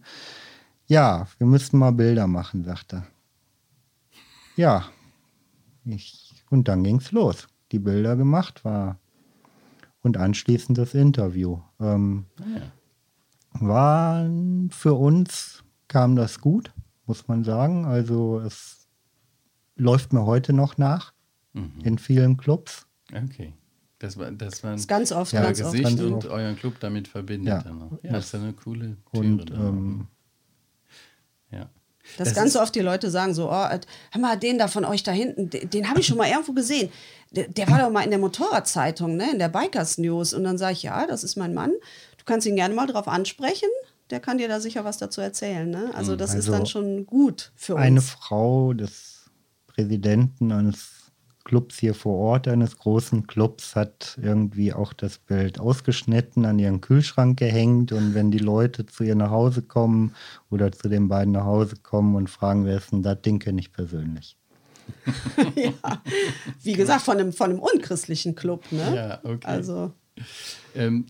[0.87, 3.07] ja, wir müssten mal Bilder machen, sagte er.
[4.55, 4.85] Ja,
[5.85, 8.99] ich, und dann ging es los die Bilder gemacht war.
[10.01, 11.59] Und anschließend das Interview.
[11.79, 13.67] Ähm, ah, ja.
[13.67, 14.29] War
[14.69, 16.71] für uns kam das gut,
[17.05, 17.85] muss man sagen.
[17.85, 18.87] Also es
[19.75, 21.13] läuft mir heute noch nach
[21.53, 21.73] mhm.
[21.83, 22.87] in vielen Clubs.
[23.11, 23.53] Okay.
[23.99, 25.99] Das war das war das ganz oft, ja, ganz Gesicht oft.
[25.99, 27.65] und euren Club damit verbindet.
[28.03, 29.25] Ja, das ist eine coole Türe.
[29.25, 30.07] Und, ähm,
[31.51, 31.69] ja.
[32.17, 33.81] Dass das ganz oft die Leute sagen so, oh, hör
[34.19, 36.89] mal, den da von euch da hinten, den, den habe ich schon mal irgendwo gesehen.
[37.31, 40.33] Der, der, war doch mal in der Motorradzeitung, ne, in der Bikers News.
[40.33, 41.71] Und dann sage ich, ja, das ist mein Mann.
[42.17, 43.69] Du kannst ihn gerne mal drauf ansprechen.
[44.09, 45.69] Der kann dir da sicher was dazu erzählen.
[45.69, 45.91] Ne?
[45.93, 47.83] Also das also ist dann schon gut für uns.
[47.83, 49.25] Eine Frau des
[49.67, 50.96] Präsidenten eines
[51.47, 56.81] Clubs hier vor Ort, eines großen Clubs, hat irgendwie auch das Bild ausgeschnitten, an ihren
[56.81, 57.93] Kühlschrank gehängt.
[57.93, 60.13] Und wenn die Leute zu ihr nach Hause kommen
[60.51, 63.61] oder zu den beiden nach Hause kommen und fragen, wer ist denn das, den kenne
[63.61, 64.35] ich persönlich.
[65.55, 65.71] ja,
[66.63, 68.69] wie gesagt, von einem, von einem unchristlichen Club.
[68.71, 68.95] Ne?
[68.95, 69.47] Ja, okay.
[69.47, 69.93] Also.
[70.75, 71.05] Ähm,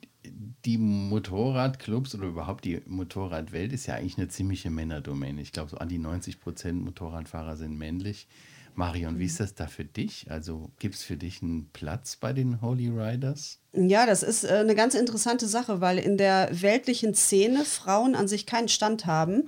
[0.66, 5.42] die Motorradclubs oder überhaupt die Motorradwelt ist ja eigentlich eine ziemliche Männerdomäne.
[5.42, 8.28] Ich glaube, so an die 90 Prozent Motorradfahrer sind männlich.
[8.78, 10.28] Marion, wie ist das da für dich?
[10.30, 13.60] Also gibt es für dich einen Platz bei den Holy Riders?
[13.74, 18.28] Ja, das ist äh, eine ganz interessante Sache, weil in der weltlichen Szene Frauen an
[18.28, 19.46] sich keinen Stand haben.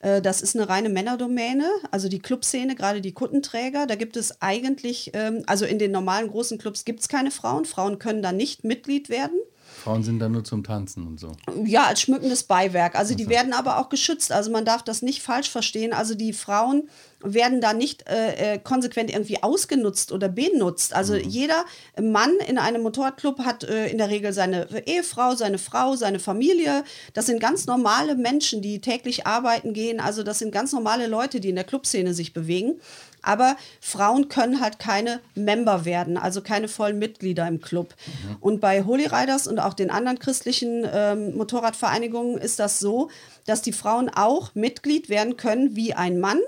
[0.00, 3.86] Äh, das ist eine reine Männerdomäne, also die Clubszene, gerade die Kuttenträger.
[3.86, 7.64] Da gibt es eigentlich, ähm, also in den normalen großen Clubs gibt es keine Frauen.
[7.66, 9.38] Frauen können da nicht Mitglied werden.
[9.82, 11.32] Frauen sind da nur zum Tanzen und so.
[11.64, 12.94] Ja, als schmückendes Beiwerk.
[12.94, 14.30] Also die werden aber auch geschützt.
[14.30, 15.92] Also man darf das nicht falsch verstehen.
[15.92, 16.88] Also die Frauen
[17.24, 20.94] werden da nicht äh, äh, konsequent irgendwie ausgenutzt oder benutzt.
[20.94, 21.20] Also mhm.
[21.20, 21.64] jeder
[22.00, 26.84] Mann in einem Motorradclub hat äh, in der Regel seine Ehefrau, seine Frau, seine Familie.
[27.12, 30.00] Das sind ganz normale Menschen, die täglich arbeiten gehen.
[30.00, 32.80] Also das sind ganz normale Leute, die in der Clubszene sich bewegen.
[33.22, 37.94] Aber Frauen können halt keine Member werden, also keine vollen Mitglieder im Club.
[38.06, 38.36] Mhm.
[38.40, 43.10] Und bei Holy Riders und auch den anderen christlichen ähm, Motorradvereinigungen ist das so,
[43.46, 46.40] dass die Frauen auch Mitglied werden können wie ein Mann,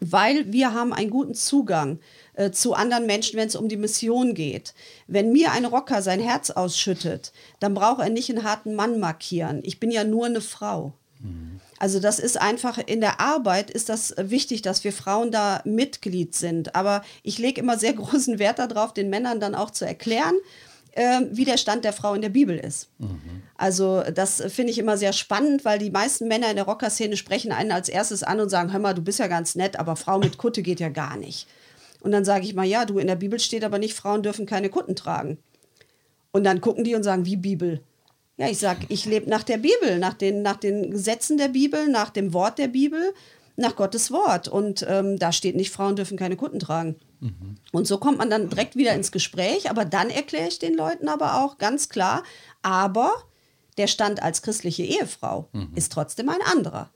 [0.00, 1.98] weil wir haben einen guten Zugang
[2.34, 4.74] äh, zu anderen Menschen, wenn es um die Mission geht.
[5.06, 9.60] Wenn mir ein Rocker sein Herz ausschüttet, dann braucht er nicht einen harten Mann markieren.
[9.64, 10.92] Ich bin ja nur eine Frau.
[11.20, 11.60] Mhm.
[11.82, 16.32] Also das ist einfach in der Arbeit ist das wichtig, dass wir Frauen da Mitglied
[16.32, 16.76] sind.
[16.76, 20.36] Aber ich lege immer sehr großen Wert darauf, den Männern dann auch zu erklären,
[20.92, 22.88] äh, wie der Stand der Frau in der Bibel ist.
[22.98, 23.42] Mhm.
[23.56, 27.50] Also das finde ich immer sehr spannend, weil die meisten Männer in der Rockerszene sprechen
[27.50, 30.20] einen als erstes an und sagen, hör mal, du bist ja ganz nett, aber Frau
[30.20, 31.48] mit Kutte geht ja gar nicht.
[32.00, 34.46] Und dann sage ich mal, ja, du, in der Bibel steht aber nicht, Frauen dürfen
[34.46, 35.38] keine Kutten tragen.
[36.30, 37.80] Und dann gucken die und sagen, wie Bibel?
[38.42, 41.86] Ja, ich sage, ich lebe nach der Bibel, nach den, nach den Gesetzen der Bibel,
[41.86, 43.14] nach dem Wort der Bibel,
[43.54, 44.48] nach Gottes Wort.
[44.48, 46.96] Und ähm, da steht nicht, Frauen dürfen keine Kutten tragen.
[47.20, 47.54] Mhm.
[47.70, 49.70] Und so kommt man dann direkt wieder ins Gespräch.
[49.70, 52.24] Aber dann erkläre ich den Leuten aber auch ganz klar,
[52.62, 53.12] aber
[53.78, 55.70] der Stand als christliche Ehefrau mhm.
[55.76, 56.90] ist trotzdem ein anderer.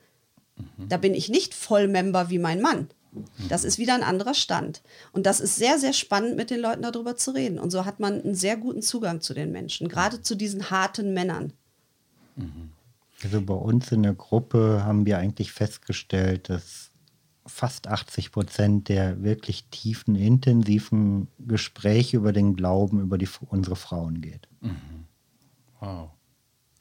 [0.56, 0.88] Mhm.
[0.88, 2.88] Da bin ich nicht Vollmember wie mein Mann.
[3.48, 4.83] Das ist wieder ein anderer Stand.
[5.12, 7.59] Und das ist sehr, sehr spannend, mit den Leuten darüber zu reden.
[7.59, 11.14] Und so hat man einen sehr guten Zugang zu den Menschen, gerade zu diesen harten
[11.14, 11.52] Männern.
[13.22, 16.90] Also bei uns in der Gruppe haben wir eigentlich festgestellt, dass
[17.46, 24.20] fast 80 Prozent der wirklich tiefen, intensiven Gespräche über den Glauben über die, unsere Frauen
[24.20, 24.48] geht.
[24.61, 25.07] Mhm.
[25.81, 26.11] Wow.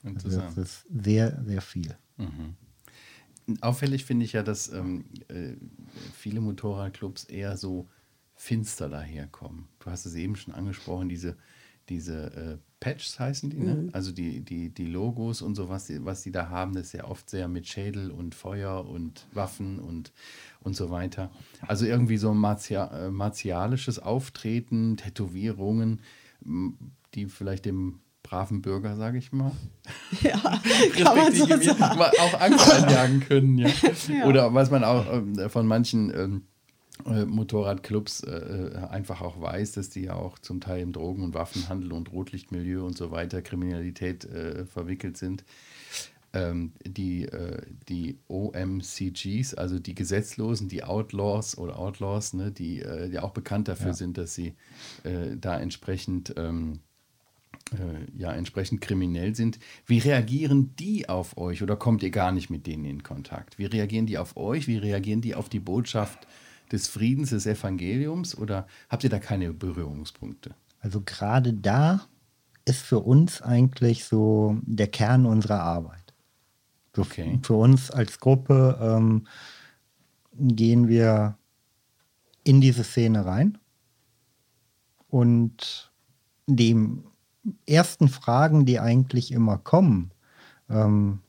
[0.03, 0.43] Interessant.
[0.43, 1.95] Also das ist sehr, sehr viel.
[2.17, 2.55] Mhm.
[3.61, 5.53] Auffällig finde ich ja, dass ähm, äh,
[6.13, 7.87] viele Motorradclubs eher so
[8.35, 9.67] finster daherkommen.
[9.79, 11.37] Du hast es eben schon angesprochen, diese,
[11.89, 13.75] diese äh, Patches heißen die, ne?
[13.75, 13.89] Mhm.
[13.93, 16.93] Also die, die, die Logos und so, was die, was die da haben, das ist
[16.93, 20.11] ja oft sehr mit Schädel und Feuer und Waffen und,
[20.61, 21.31] und so weiter.
[21.61, 26.01] Also irgendwie so ein martia äh, martialisches Auftreten, Tätowierungen,
[27.13, 28.01] die vielleicht dem
[28.35, 29.53] braven Bürger, sage ich mal.
[30.21, 31.79] Ja, kann man so sagen.
[31.79, 33.69] Auch Angst einjagen können, ja.
[34.09, 34.25] ja.
[34.25, 35.05] Oder was man auch
[35.37, 36.41] äh, von manchen ähm,
[37.05, 41.23] äh, Motorradclubs äh, äh, einfach auch weiß, dass die ja auch zum Teil im Drogen-
[41.23, 45.45] und Waffenhandel und Rotlichtmilieu und so weiter, Kriminalität äh, verwickelt sind.
[46.33, 53.19] Ähm, die, äh, die OMCGs, also die Gesetzlosen, die Outlaws oder Outlaws, ne, die, die
[53.19, 53.93] auch bekannt dafür ja.
[53.93, 54.55] sind, dass sie
[55.03, 56.81] da entsprechend ähm,
[57.73, 59.59] äh, ja entsprechend kriminell sind.
[59.85, 63.57] Wie reagieren die auf euch oder kommt ihr gar nicht mit denen in Kontakt?
[63.57, 64.67] Wie reagieren die auf euch?
[64.67, 66.27] Wie reagieren die auf die Botschaft
[66.71, 70.55] des Friedens, des Evangeliums oder habt ihr da keine Berührungspunkte?
[70.79, 72.07] Also gerade da
[72.65, 76.13] ist für uns eigentlich so der Kern unserer Arbeit.
[76.95, 77.39] So okay.
[77.43, 79.27] Für uns als Gruppe ähm,
[80.37, 81.37] gehen wir
[82.43, 83.57] in diese Szene rein
[85.09, 85.91] und
[86.47, 87.05] dem
[87.65, 90.11] ersten Fragen, die eigentlich immer kommen,
[90.69, 91.19] ähm,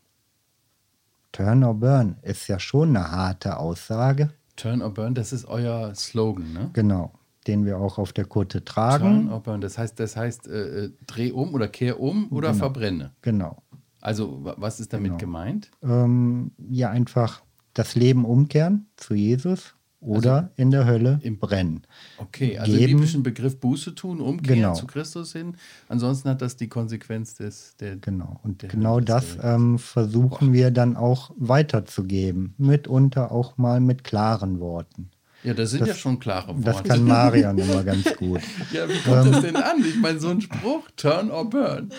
[1.33, 4.31] Turn or Burn ist ja schon eine harte Aussage.
[4.57, 6.71] Turn or Burn, das ist euer Slogan, ne?
[6.73, 7.13] Genau,
[7.47, 9.05] den wir auch auf der Kutte tragen.
[9.05, 12.53] Turn or Burn, das heißt, das heißt äh, äh dreh um oder kehr um oder
[12.53, 12.59] genau.
[12.59, 13.13] verbrenne.
[13.21, 13.63] Genau.
[14.01, 15.19] Also was ist damit genau.
[15.19, 15.71] gemeint?
[15.83, 17.43] Ähm, ja, einfach
[17.75, 19.76] das Leben umkehren zu Jesus
[20.07, 21.83] oder also in der Hölle im brennen.
[22.19, 24.75] Okay, also geben, biblischen Begriff Buße tun, umkehren genau.
[24.75, 25.57] zu Christus hin.
[25.89, 30.55] Ansonsten hat das die Konsequenz des der Genau, und der genau das ähm, versuchen Boah.
[30.55, 32.55] wir dann auch weiterzugeben.
[32.59, 35.11] Mitunter auch mal mit klaren Worten.
[35.43, 36.63] Ja, das sind das, ja schon klare Worte.
[36.63, 38.41] Das kann Marian immer ganz gut.
[38.73, 39.85] Ja, wie kommt ähm, das denn an?
[39.87, 41.91] Ich meine, so ein Spruch, turn or burn.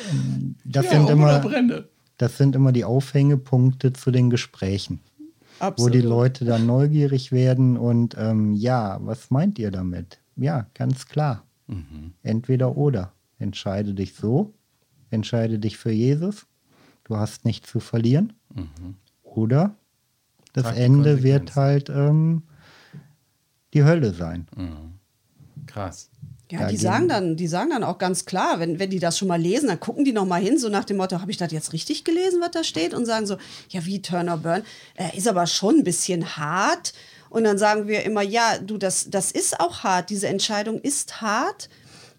[0.65, 1.41] Das, ja, sind immer,
[2.17, 4.99] das sind immer die Aufhängepunkte zu den Gesprächen.
[5.59, 5.93] Absolut.
[5.93, 10.19] wo die Leute dann neugierig werden und ähm, ja, was meint ihr damit?
[10.35, 11.43] Ja, ganz klar.
[11.67, 12.13] Mhm.
[12.23, 13.13] Entweder oder.
[13.39, 14.53] Entscheide dich so,
[15.09, 16.47] entscheide dich für Jesus,
[17.03, 18.33] du hast nichts zu verlieren.
[18.53, 18.95] Mhm.
[19.23, 19.75] Oder
[20.53, 22.43] das Trag Ende wird halt ähm,
[23.73, 24.47] die Hölle sein.
[24.55, 25.65] Mhm.
[25.67, 26.09] Krass.
[26.49, 29.27] Ja, die sagen dann, die sagen dann auch ganz klar, wenn, wenn die das schon
[29.27, 31.51] mal lesen, dann gucken die noch mal hin, so nach dem Motto, habe ich das
[31.51, 32.93] jetzt richtig gelesen, was da steht?
[32.93, 33.37] Und sagen so,
[33.69, 34.63] ja, wie Turner Burn,
[34.95, 36.93] äh, ist aber schon ein bisschen hart.
[37.29, 41.21] Und dann sagen wir immer, ja, du, das, das ist auch hart, diese Entscheidung ist
[41.21, 41.67] hart,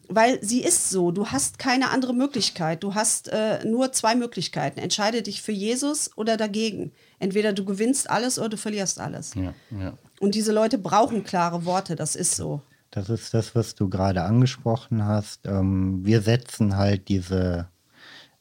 [0.09, 1.11] weil sie ist so.
[1.11, 2.83] Du hast keine andere Möglichkeit.
[2.83, 4.81] Du hast äh, nur zwei Möglichkeiten.
[4.81, 6.93] Entscheide dich für Jesus oder dagegen.
[7.19, 9.35] Entweder du gewinnst alles oder du verlierst alles.
[9.35, 9.99] Ja, ja.
[10.21, 12.63] Und diese Leute brauchen klare Worte, das ist so.
[12.91, 15.47] Das ist das, was du gerade angesprochen hast.
[15.47, 17.69] Ähm, wir setzen halt diese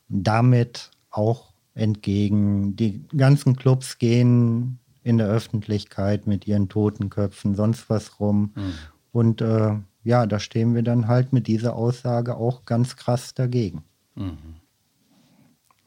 [0.09, 2.75] damit auch entgegen.
[2.75, 8.51] Die ganzen Clubs gehen in der Öffentlichkeit mit ihren Totenköpfen, sonst was rum.
[8.55, 8.73] Mhm.
[9.11, 13.83] Und äh, ja, da stehen wir dann halt mit dieser Aussage auch ganz krass dagegen.
[14.15, 14.55] Mhm.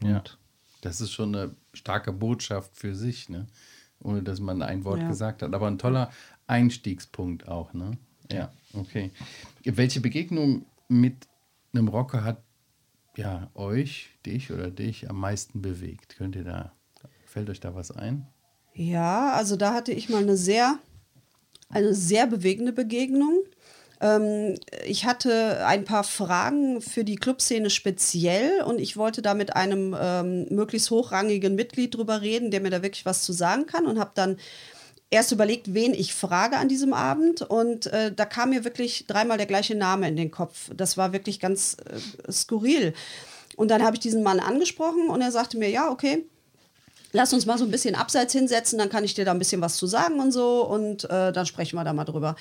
[0.02, 0.22] Ja,
[0.80, 3.46] das ist schon eine starke Botschaft für sich, ne?
[4.02, 5.08] ohne dass man ein Wort ja.
[5.08, 5.54] gesagt hat.
[5.54, 6.10] Aber ein toller
[6.46, 7.74] Einstiegspunkt auch.
[7.74, 7.92] Ne?
[8.32, 9.10] Ja, okay.
[9.64, 11.28] Welche Begegnung mit
[11.72, 12.42] einem Rocker hat
[13.16, 16.16] ja euch, dich oder dich am meisten bewegt?
[16.16, 16.72] Könnt ihr da,
[17.26, 18.26] fällt euch da was ein?
[18.74, 20.78] Ja, also da hatte ich mal eine sehr,
[21.68, 23.44] eine sehr bewegende Begegnung.
[24.00, 24.54] Ähm,
[24.86, 29.94] ich hatte ein paar Fragen für die Clubszene speziell und ich wollte da mit einem
[30.00, 33.98] ähm, möglichst hochrangigen Mitglied drüber reden, der mir da wirklich was zu sagen kann und
[33.98, 34.38] habe dann
[35.10, 39.36] erst überlegt, wen ich frage an diesem Abend und äh, da kam mir wirklich dreimal
[39.36, 40.70] der gleiche Name in den Kopf.
[40.74, 42.94] Das war wirklich ganz äh, skurril.
[43.56, 46.24] Und dann habe ich diesen Mann angesprochen und er sagte mir, ja, okay,
[47.12, 49.60] lass uns mal so ein bisschen abseits hinsetzen, dann kann ich dir da ein bisschen
[49.60, 52.36] was zu sagen und so und äh, dann sprechen wir da mal drüber.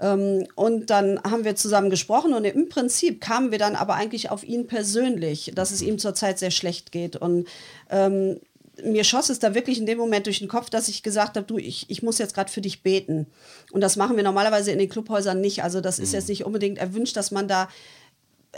[0.00, 4.30] Ähm, und dann haben wir zusammen gesprochen und im Prinzip kamen wir dann aber eigentlich
[4.30, 7.46] auf ihn persönlich, dass es ihm zurzeit sehr schlecht geht und
[7.90, 8.40] ähm,
[8.82, 11.46] mir schoss es da wirklich in dem Moment durch den Kopf, dass ich gesagt habe,
[11.46, 13.26] du, ich, ich muss jetzt gerade für dich beten.
[13.72, 15.62] Und das machen wir normalerweise in den Clubhäusern nicht.
[15.62, 16.14] Also das ist mhm.
[16.14, 17.68] jetzt nicht unbedingt erwünscht, dass man da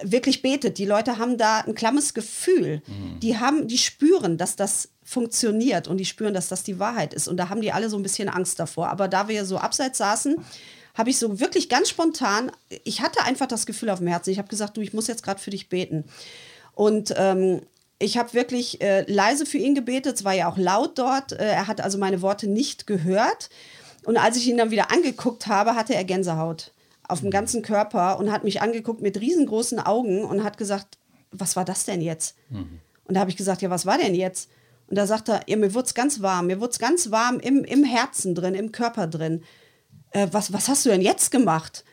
[0.02, 0.78] wirklich betet.
[0.78, 2.82] Die Leute haben da ein klammes Gefühl.
[2.86, 3.20] Mhm.
[3.20, 7.28] Die haben, die spüren, dass das funktioniert und die spüren, dass das die Wahrheit ist.
[7.28, 8.88] Und da haben die alle so ein bisschen Angst davor.
[8.88, 10.36] Aber da wir so abseits saßen,
[10.94, 12.50] habe ich so wirklich ganz spontan,
[12.84, 14.30] ich hatte einfach das Gefühl auf dem Herzen.
[14.30, 16.04] Ich habe gesagt, du, ich muss jetzt gerade für dich beten.
[16.74, 17.62] Und ähm,
[17.98, 20.16] ich habe wirklich äh, leise für ihn gebetet.
[20.16, 21.32] Es war ja auch laut dort.
[21.32, 23.50] Äh, er hat also meine Worte nicht gehört.
[24.04, 26.72] Und als ich ihn dann wieder angeguckt habe, hatte er Gänsehaut
[27.08, 30.98] auf dem ganzen Körper und hat mich angeguckt mit riesengroßen Augen und hat gesagt,
[31.32, 32.36] was war das denn jetzt?
[32.50, 32.80] Mhm.
[33.04, 34.50] Und da habe ich gesagt, ja, was war denn jetzt?
[34.88, 37.40] Und da sagt er, ja, mir wurde es ganz warm, mir wurde es ganz warm
[37.40, 39.42] im, im Herzen drin, im Körper drin.
[40.10, 41.84] Äh, was, was hast du denn jetzt gemacht?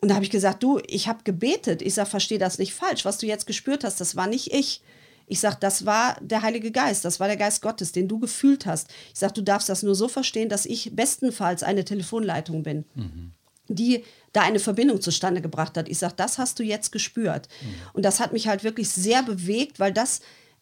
[0.00, 1.80] Und da habe ich gesagt, du, ich habe gebetet.
[1.80, 3.04] Ich sage, verstehe das nicht falsch.
[3.04, 4.82] Was du jetzt gespürt hast, das war nicht ich.
[5.26, 8.66] Ich sage, das war der Heilige Geist, das war der Geist Gottes, den du gefühlt
[8.66, 8.88] hast.
[9.12, 12.84] Ich sage, du darfst das nur so verstehen, dass ich bestenfalls eine Telefonleitung bin.
[12.94, 13.32] Mhm
[13.68, 15.88] die da eine Verbindung zustande gebracht hat.
[15.88, 17.48] Ich sage, das hast du jetzt gespürt.
[17.62, 17.74] Mhm.
[17.94, 20.20] Und das hat mich halt wirklich sehr bewegt, weil das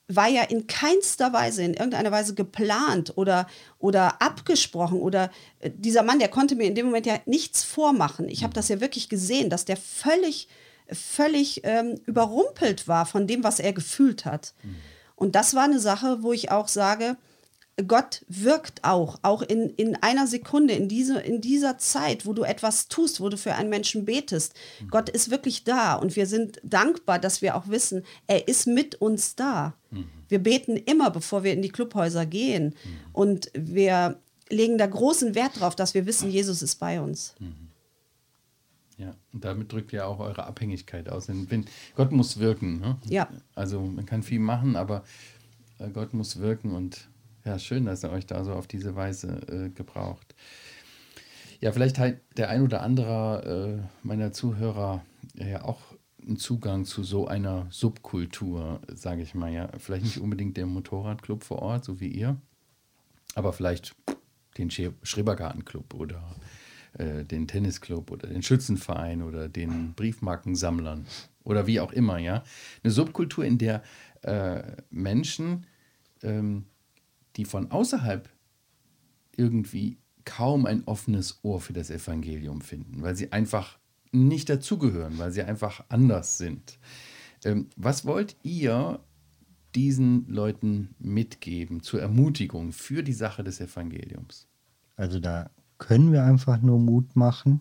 [0.08, 3.46] war ja in keinster Weise, in irgendeiner Weise geplant oder,
[3.78, 5.00] oder abgesprochen.
[5.00, 8.28] Oder äh, dieser Mann, der konnte mir in dem Moment ja nichts vormachen.
[8.28, 8.56] Ich habe mhm.
[8.56, 10.48] das ja wirklich gesehen, dass der völlig,
[10.94, 14.54] völlig ähm, überrumpelt war von dem, was er gefühlt hat.
[14.62, 14.76] Mhm.
[15.16, 17.16] Und das war eine Sache, wo ich auch sage,
[17.86, 22.42] Gott wirkt auch, auch in, in einer Sekunde, in, diese, in dieser Zeit, wo du
[22.42, 24.54] etwas tust, wo du für einen Menschen betest.
[24.80, 24.88] Mhm.
[24.88, 28.96] Gott ist wirklich da und wir sind dankbar, dass wir auch wissen, er ist mit
[28.96, 29.74] uns da.
[29.90, 30.06] Mhm.
[30.28, 32.74] Wir beten immer, bevor wir in die Clubhäuser gehen
[33.12, 34.18] und wir
[34.50, 37.34] legen da großen Wert drauf, dass wir wissen, Jesus ist bei uns.
[37.38, 37.71] Mhm.
[39.02, 41.28] Ja, und damit drückt ja auch eure Abhängigkeit aus.
[41.28, 42.78] Wenn, Gott muss wirken.
[42.78, 42.98] Ne?
[43.08, 43.28] Ja.
[43.56, 45.02] Also man kann viel machen, aber
[45.80, 47.08] äh, Gott muss wirken und
[47.44, 50.36] ja, schön, dass er euch da so auf diese Weise äh, gebraucht.
[51.60, 55.80] Ja, vielleicht hat der ein oder andere äh, meiner Zuhörer ja auch
[56.24, 59.52] einen Zugang zu so einer Subkultur, sage ich mal.
[59.52, 62.36] Ja, vielleicht nicht unbedingt der Motorradclub vor Ort, so wie ihr,
[63.34, 63.96] aber vielleicht
[64.58, 66.36] den Schrebergartenclub oder
[66.98, 71.06] äh, den Tennisclub oder den Schützenverein oder den Briefmarkensammlern
[71.44, 72.18] oder wie auch immer.
[72.18, 72.44] Ja,
[72.82, 73.82] eine Subkultur, in der
[74.22, 75.66] äh, Menschen
[76.22, 76.66] ähm,
[77.36, 78.28] die von außerhalb
[79.36, 83.78] irgendwie kaum ein offenes Ohr für das Evangelium finden, weil sie einfach
[84.12, 86.78] nicht dazugehören, weil sie einfach anders sind.
[87.44, 89.00] Ähm, was wollt ihr
[89.74, 94.46] diesen Leuten mitgeben zur Ermutigung für die Sache des Evangeliums?
[94.96, 95.50] Also da
[95.82, 97.60] können wir einfach nur Mut machen.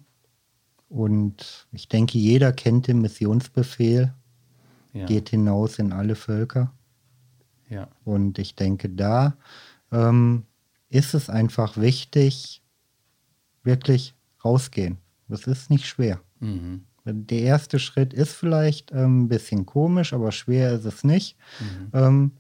[0.89, 4.13] Und ich denke, jeder kennt den Missionsbefehl,
[4.93, 5.05] ja.
[5.07, 6.71] geht hinaus in alle Völker.
[7.67, 7.88] Ja.
[8.05, 9.36] Und ich denke, da
[9.91, 10.43] ähm,
[10.89, 12.62] ist es einfach wichtig,
[13.63, 14.13] wirklich
[14.45, 14.97] rausgehen.
[15.27, 16.19] Das ist nicht schwer.
[16.41, 16.84] Mhm.
[17.05, 21.38] Der erste Schritt ist vielleicht ähm, ein bisschen komisch, aber schwer ist es nicht.
[21.60, 21.89] Mhm.
[21.93, 22.31] Ähm,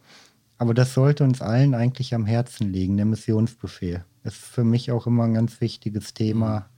[0.61, 4.05] aber das sollte uns allen eigentlich am Herzen liegen, der Missionsbefehl.
[4.23, 6.69] Ist für mich auch immer ein ganz wichtiges Thema.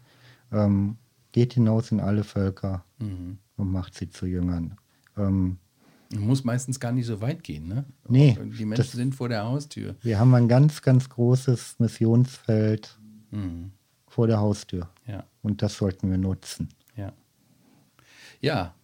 [0.51, 0.57] Mhm.
[0.57, 0.97] Ähm,
[1.33, 3.39] geht hinaus in alle Völker mhm.
[3.57, 4.77] und macht sie zu Jüngern.
[5.17, 5.57] Ähm,
[6.15, 7.83] muss meistens gar nicht so weit gehen, ne?
[8.07, 8.37] Nee.
[8.57, 9.97] Die Menschen das, sind vor der Haustür.
[10.01, 12.97] Wir haben ein ganz, ganz großes Missionsfeld
[13.31, 13.73] mhm.
[14.07, 14.87] vor der Haustür.
[15.05, 15.25] Ja.
[15.41, 16.69] Und das sollten wir nutzen.
[16.95, 17.11] Ja.
[18.39, 18.75] Ja,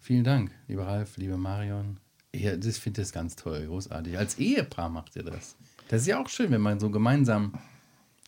[0.00, 2.01] vielen Dank, lieber Ralf, liebe Marion.
[2.32, 4.16] Ich finde das ganz toll, großartig.
[4.16, 5.54] Als Ehepaar macht ihr das.
[5.88, 7.52] Das ist ja auch schön, wenn man so gemeinsam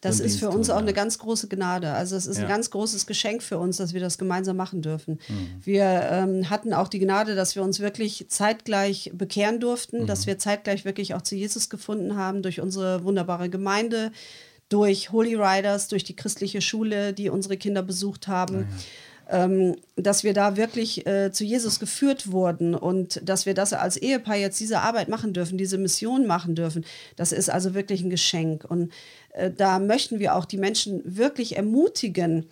[0.05, 1.95] das ist für uns auch eine ganz große Gnade.
[1.95, 2.43] Also es ist ja.
[2.43, 5.19] ein ganz großes Geschenk für uns, dass wir das gemeinsam machen dürfen.
[5.29, 5.49] Mhm.
[5.63, 10.07] Wir ähm, hatten auch die Gnade, dass wir uns wirklich zeitgleich bekehren durften, mhm.
[10.07, 14.13] dass wir zeitgleich wirklich auch zu Jesus gefunden haben durch unsere wunderbare Gemeinde,
[14.69, 18.57] durch Holy Riders, durch die christliche Schule, die unsere Kinder besucht haben.
[18.57, 18.69] Mhm
[19.31, 23.97] ähm, dass wir da wirklich äh, zu Jesus geführt wurden und dass wir das als
[23.97, 26.85] Ehepaar jetzt diese Arbeit machen dürfen, diese Mission machen dürfen,
[27.17, 28.65] das ist also wirklich ein Geschenk.
[28.65, 28.93] Und
[29.33, 32.47] äh, da möchten wir auch die Menschen wirklich ermutigen,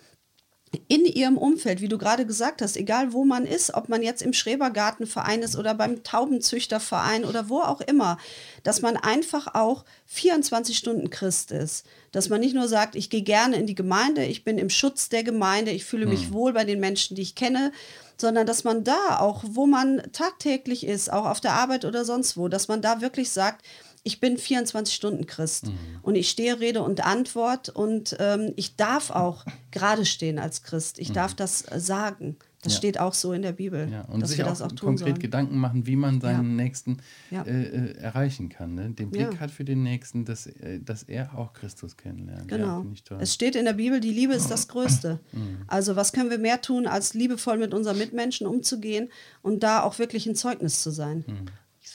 [0.87, 4.21] in ihrem Umfeld, wie du gerade gesagt hast, egal wo man ist, ob man jetzt
[4.21, 8.17] im Schrebergartenverein ist oder beim Taubenzüchterverein oder wo auch immer,
[8.63, 11.85] dass man einfach auch 24 Stunden Christ ist.
[12.11, 15.09] Dass man nicht nur sagt, ich gehe gerne in die Gemeinde, ich bin im Schutz
[15.09, 16.33] der Gemeinde, ich fühle mich hm.
[16.33, 17.71] wohl bei den Menschen, die ich kenne,
[18.17, 22.37] sondern dass man da auch, wo man tagtäglich ist, auch auf der Arbeit oder sonst
[22.37, 23.65] wo, dass man da wirklich sagt,
[24.03, 25.77] ich bin 24 Stunden Christ mhm.
[26.01, 30.99] und ich stehe Rede und Antwort und ähm, ich darf auch gerade stehen als Christ.
[30.99, 31.13] Ich mhm.
[31.13, 32.35] darf das sagen.
[32.63, 32.77] Das ja.
[32.77, 33.89] steht auch so in der Bibel.
[33.91, 35.19] Ja, und sich auch, auch konkret sollen.
[35.19, 36.63] Gedanken machen, wie man seinen ja.
[36.63, 36.99] Nächsten
[37.29, 38.75] äh, äh, erreichen kann.
[38.75, 38.89] Ne?
[38.91, 42.47] Den Blick hat für den Nächsten, dass, äh, dass er auch Christus kennenlernt.
[42.47, 42.85] Genau.
[43.19, 45.19] es steht in der Bibel, die Liebe ist das Größte.
[45.33, 45.63] Mhm.
[45.67, 49.09] Also was können wir mehr tun, als liebevoll mit unseren Mitmenschen umzugehen
[49.41, 51.25] und da auch wirklich ein Zeugnis zu sein.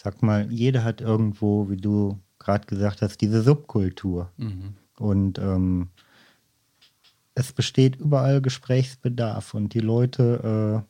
[0.01, 4.31] Sag mal, jeder hat irgendwo, wie du gerade gesagt hast, diese Subkultur.
[4.37, 4.75] Mhm.
[4.97, 5.89] Und ähm,
[7.35, 10.85] es besteht überall Gesprächsbedarf und die Leute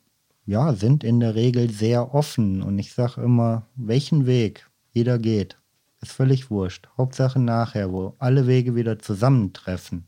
[0.45, 2.61] äh, ja, sind in der Regel sehr offen.
[2.61, 5.57] Und ich sage immer, welchen Weg jeder geht,
[6.01, 6.87] ist völlig wurscht.
[6.95, 10.05] Hauptsache nachher, wo alle Wege wieder zusammentreffen,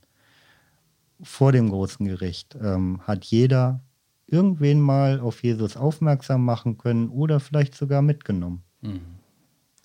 [1.23, 3.81] vor dem großen Gericht, ähm, hat jeder
[4.27, 8.63] irgendwen mal auf Jesus aufmerksam machen können oder vielleicht sogar mitgenommen.
[8.81, 9.01] Mhm.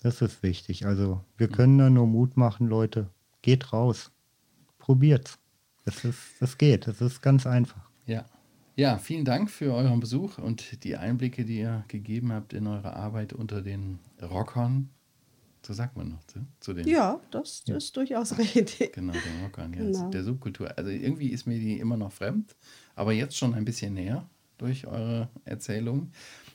[0.01, 0.85] Das ist wichtig.
[0.85, 3.09] Also wir können da nur Mut machen, Leute.
[3.41, 4.11] Geht raus.
[4.77, 5.39] Probiert's.
[5.85, 6.87] Es, ist, es geht.
[6.87, 7.89] Es ist ganz einfach.
[8.05, 8.25] Ja.
[8.75, 12.95] Ja, vielen Dank für euren Besuch und die Einblicke, die ihr gegeben habt in eure
[12.95, 14.89] Arbeit unter den Rockern.
[15.65, 16.87] So sagt man noch zu, zu den.
[16.87, 17.75] Ja, das ja.
[17.75, 18.93] ist durchaus richtig.
[18.93, 20.09] Genau, den Rockern, ja, genau.
[20.11, 20.77] der Subkultur.
[20.77, 22.55] Also irgendwie ist mir die immer noch fremd,
[22.95, 24.29] aber jetzt schon ein bisschen näher
[24.59, 26.11] durch eure Erzählung.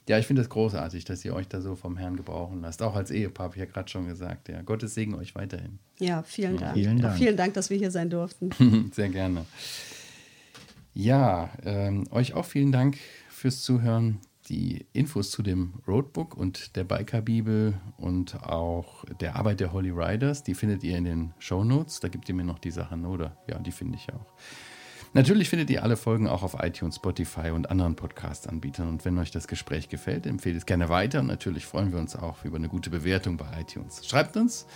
[0.08, 2.82] Ja, ich finde es großartig, dass ihr euch da so vom Herrn gebrauchen lasst.
[2.82, 4.48] Auch als Ehepaar, habe ich ja gerade schon gesagt.
[4.48, 5.78] Ja, Gottes Segen euch weiterhin.
[5.98, 6.74] Ja, vielen Dank.
[6.74, 8.90] Vielen Dank, vielen Dank dass wir hier sein durften.
[8.92, 9.46] Sehr gerne.
[10.94, 12.98] Ja, ähm, euch auch vielen Dank
[13.30, 14.18] fürs Zuhören.
[14.48, 20.42] Die Infos zu dem Roadbook und der Biker-Bibel und auch der Arbeit der Holy Riders,
[20.42, 22.00] die findet ihr in den Show Notes.
[22.00, 23.36] Da gibt ihr mir noch die Sachen, oder?
[23.48, 24.26] Ja, die finde ich auch.
[25.14, 28.88] Natürlich findet ihr alle Folgen auch auf iTunes, Spotify und anderen Podcast-Anbietern.
[28.88, 31.20] Und wenn euch das Gespräch gefällt, empfehlt es gerne weiter.
[31.20, 34.06] Und natürlich freuen wir uns auch über eine gute Bewertung bei iTunes.
[34.06, 34.66] Schreibt uns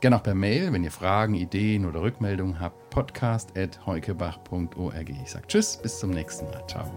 [0.00, 2.90] gerne auch per Mail, wenn ihr Fragen, Ideen oder Rückmeldungen habt.
[2.90, 5.10] Podcast at heukebach.org.
[5.10, 6.66] Ich sage Tschüss, bis zum nächsten Mal.
[6.66, 6.90] Ciao.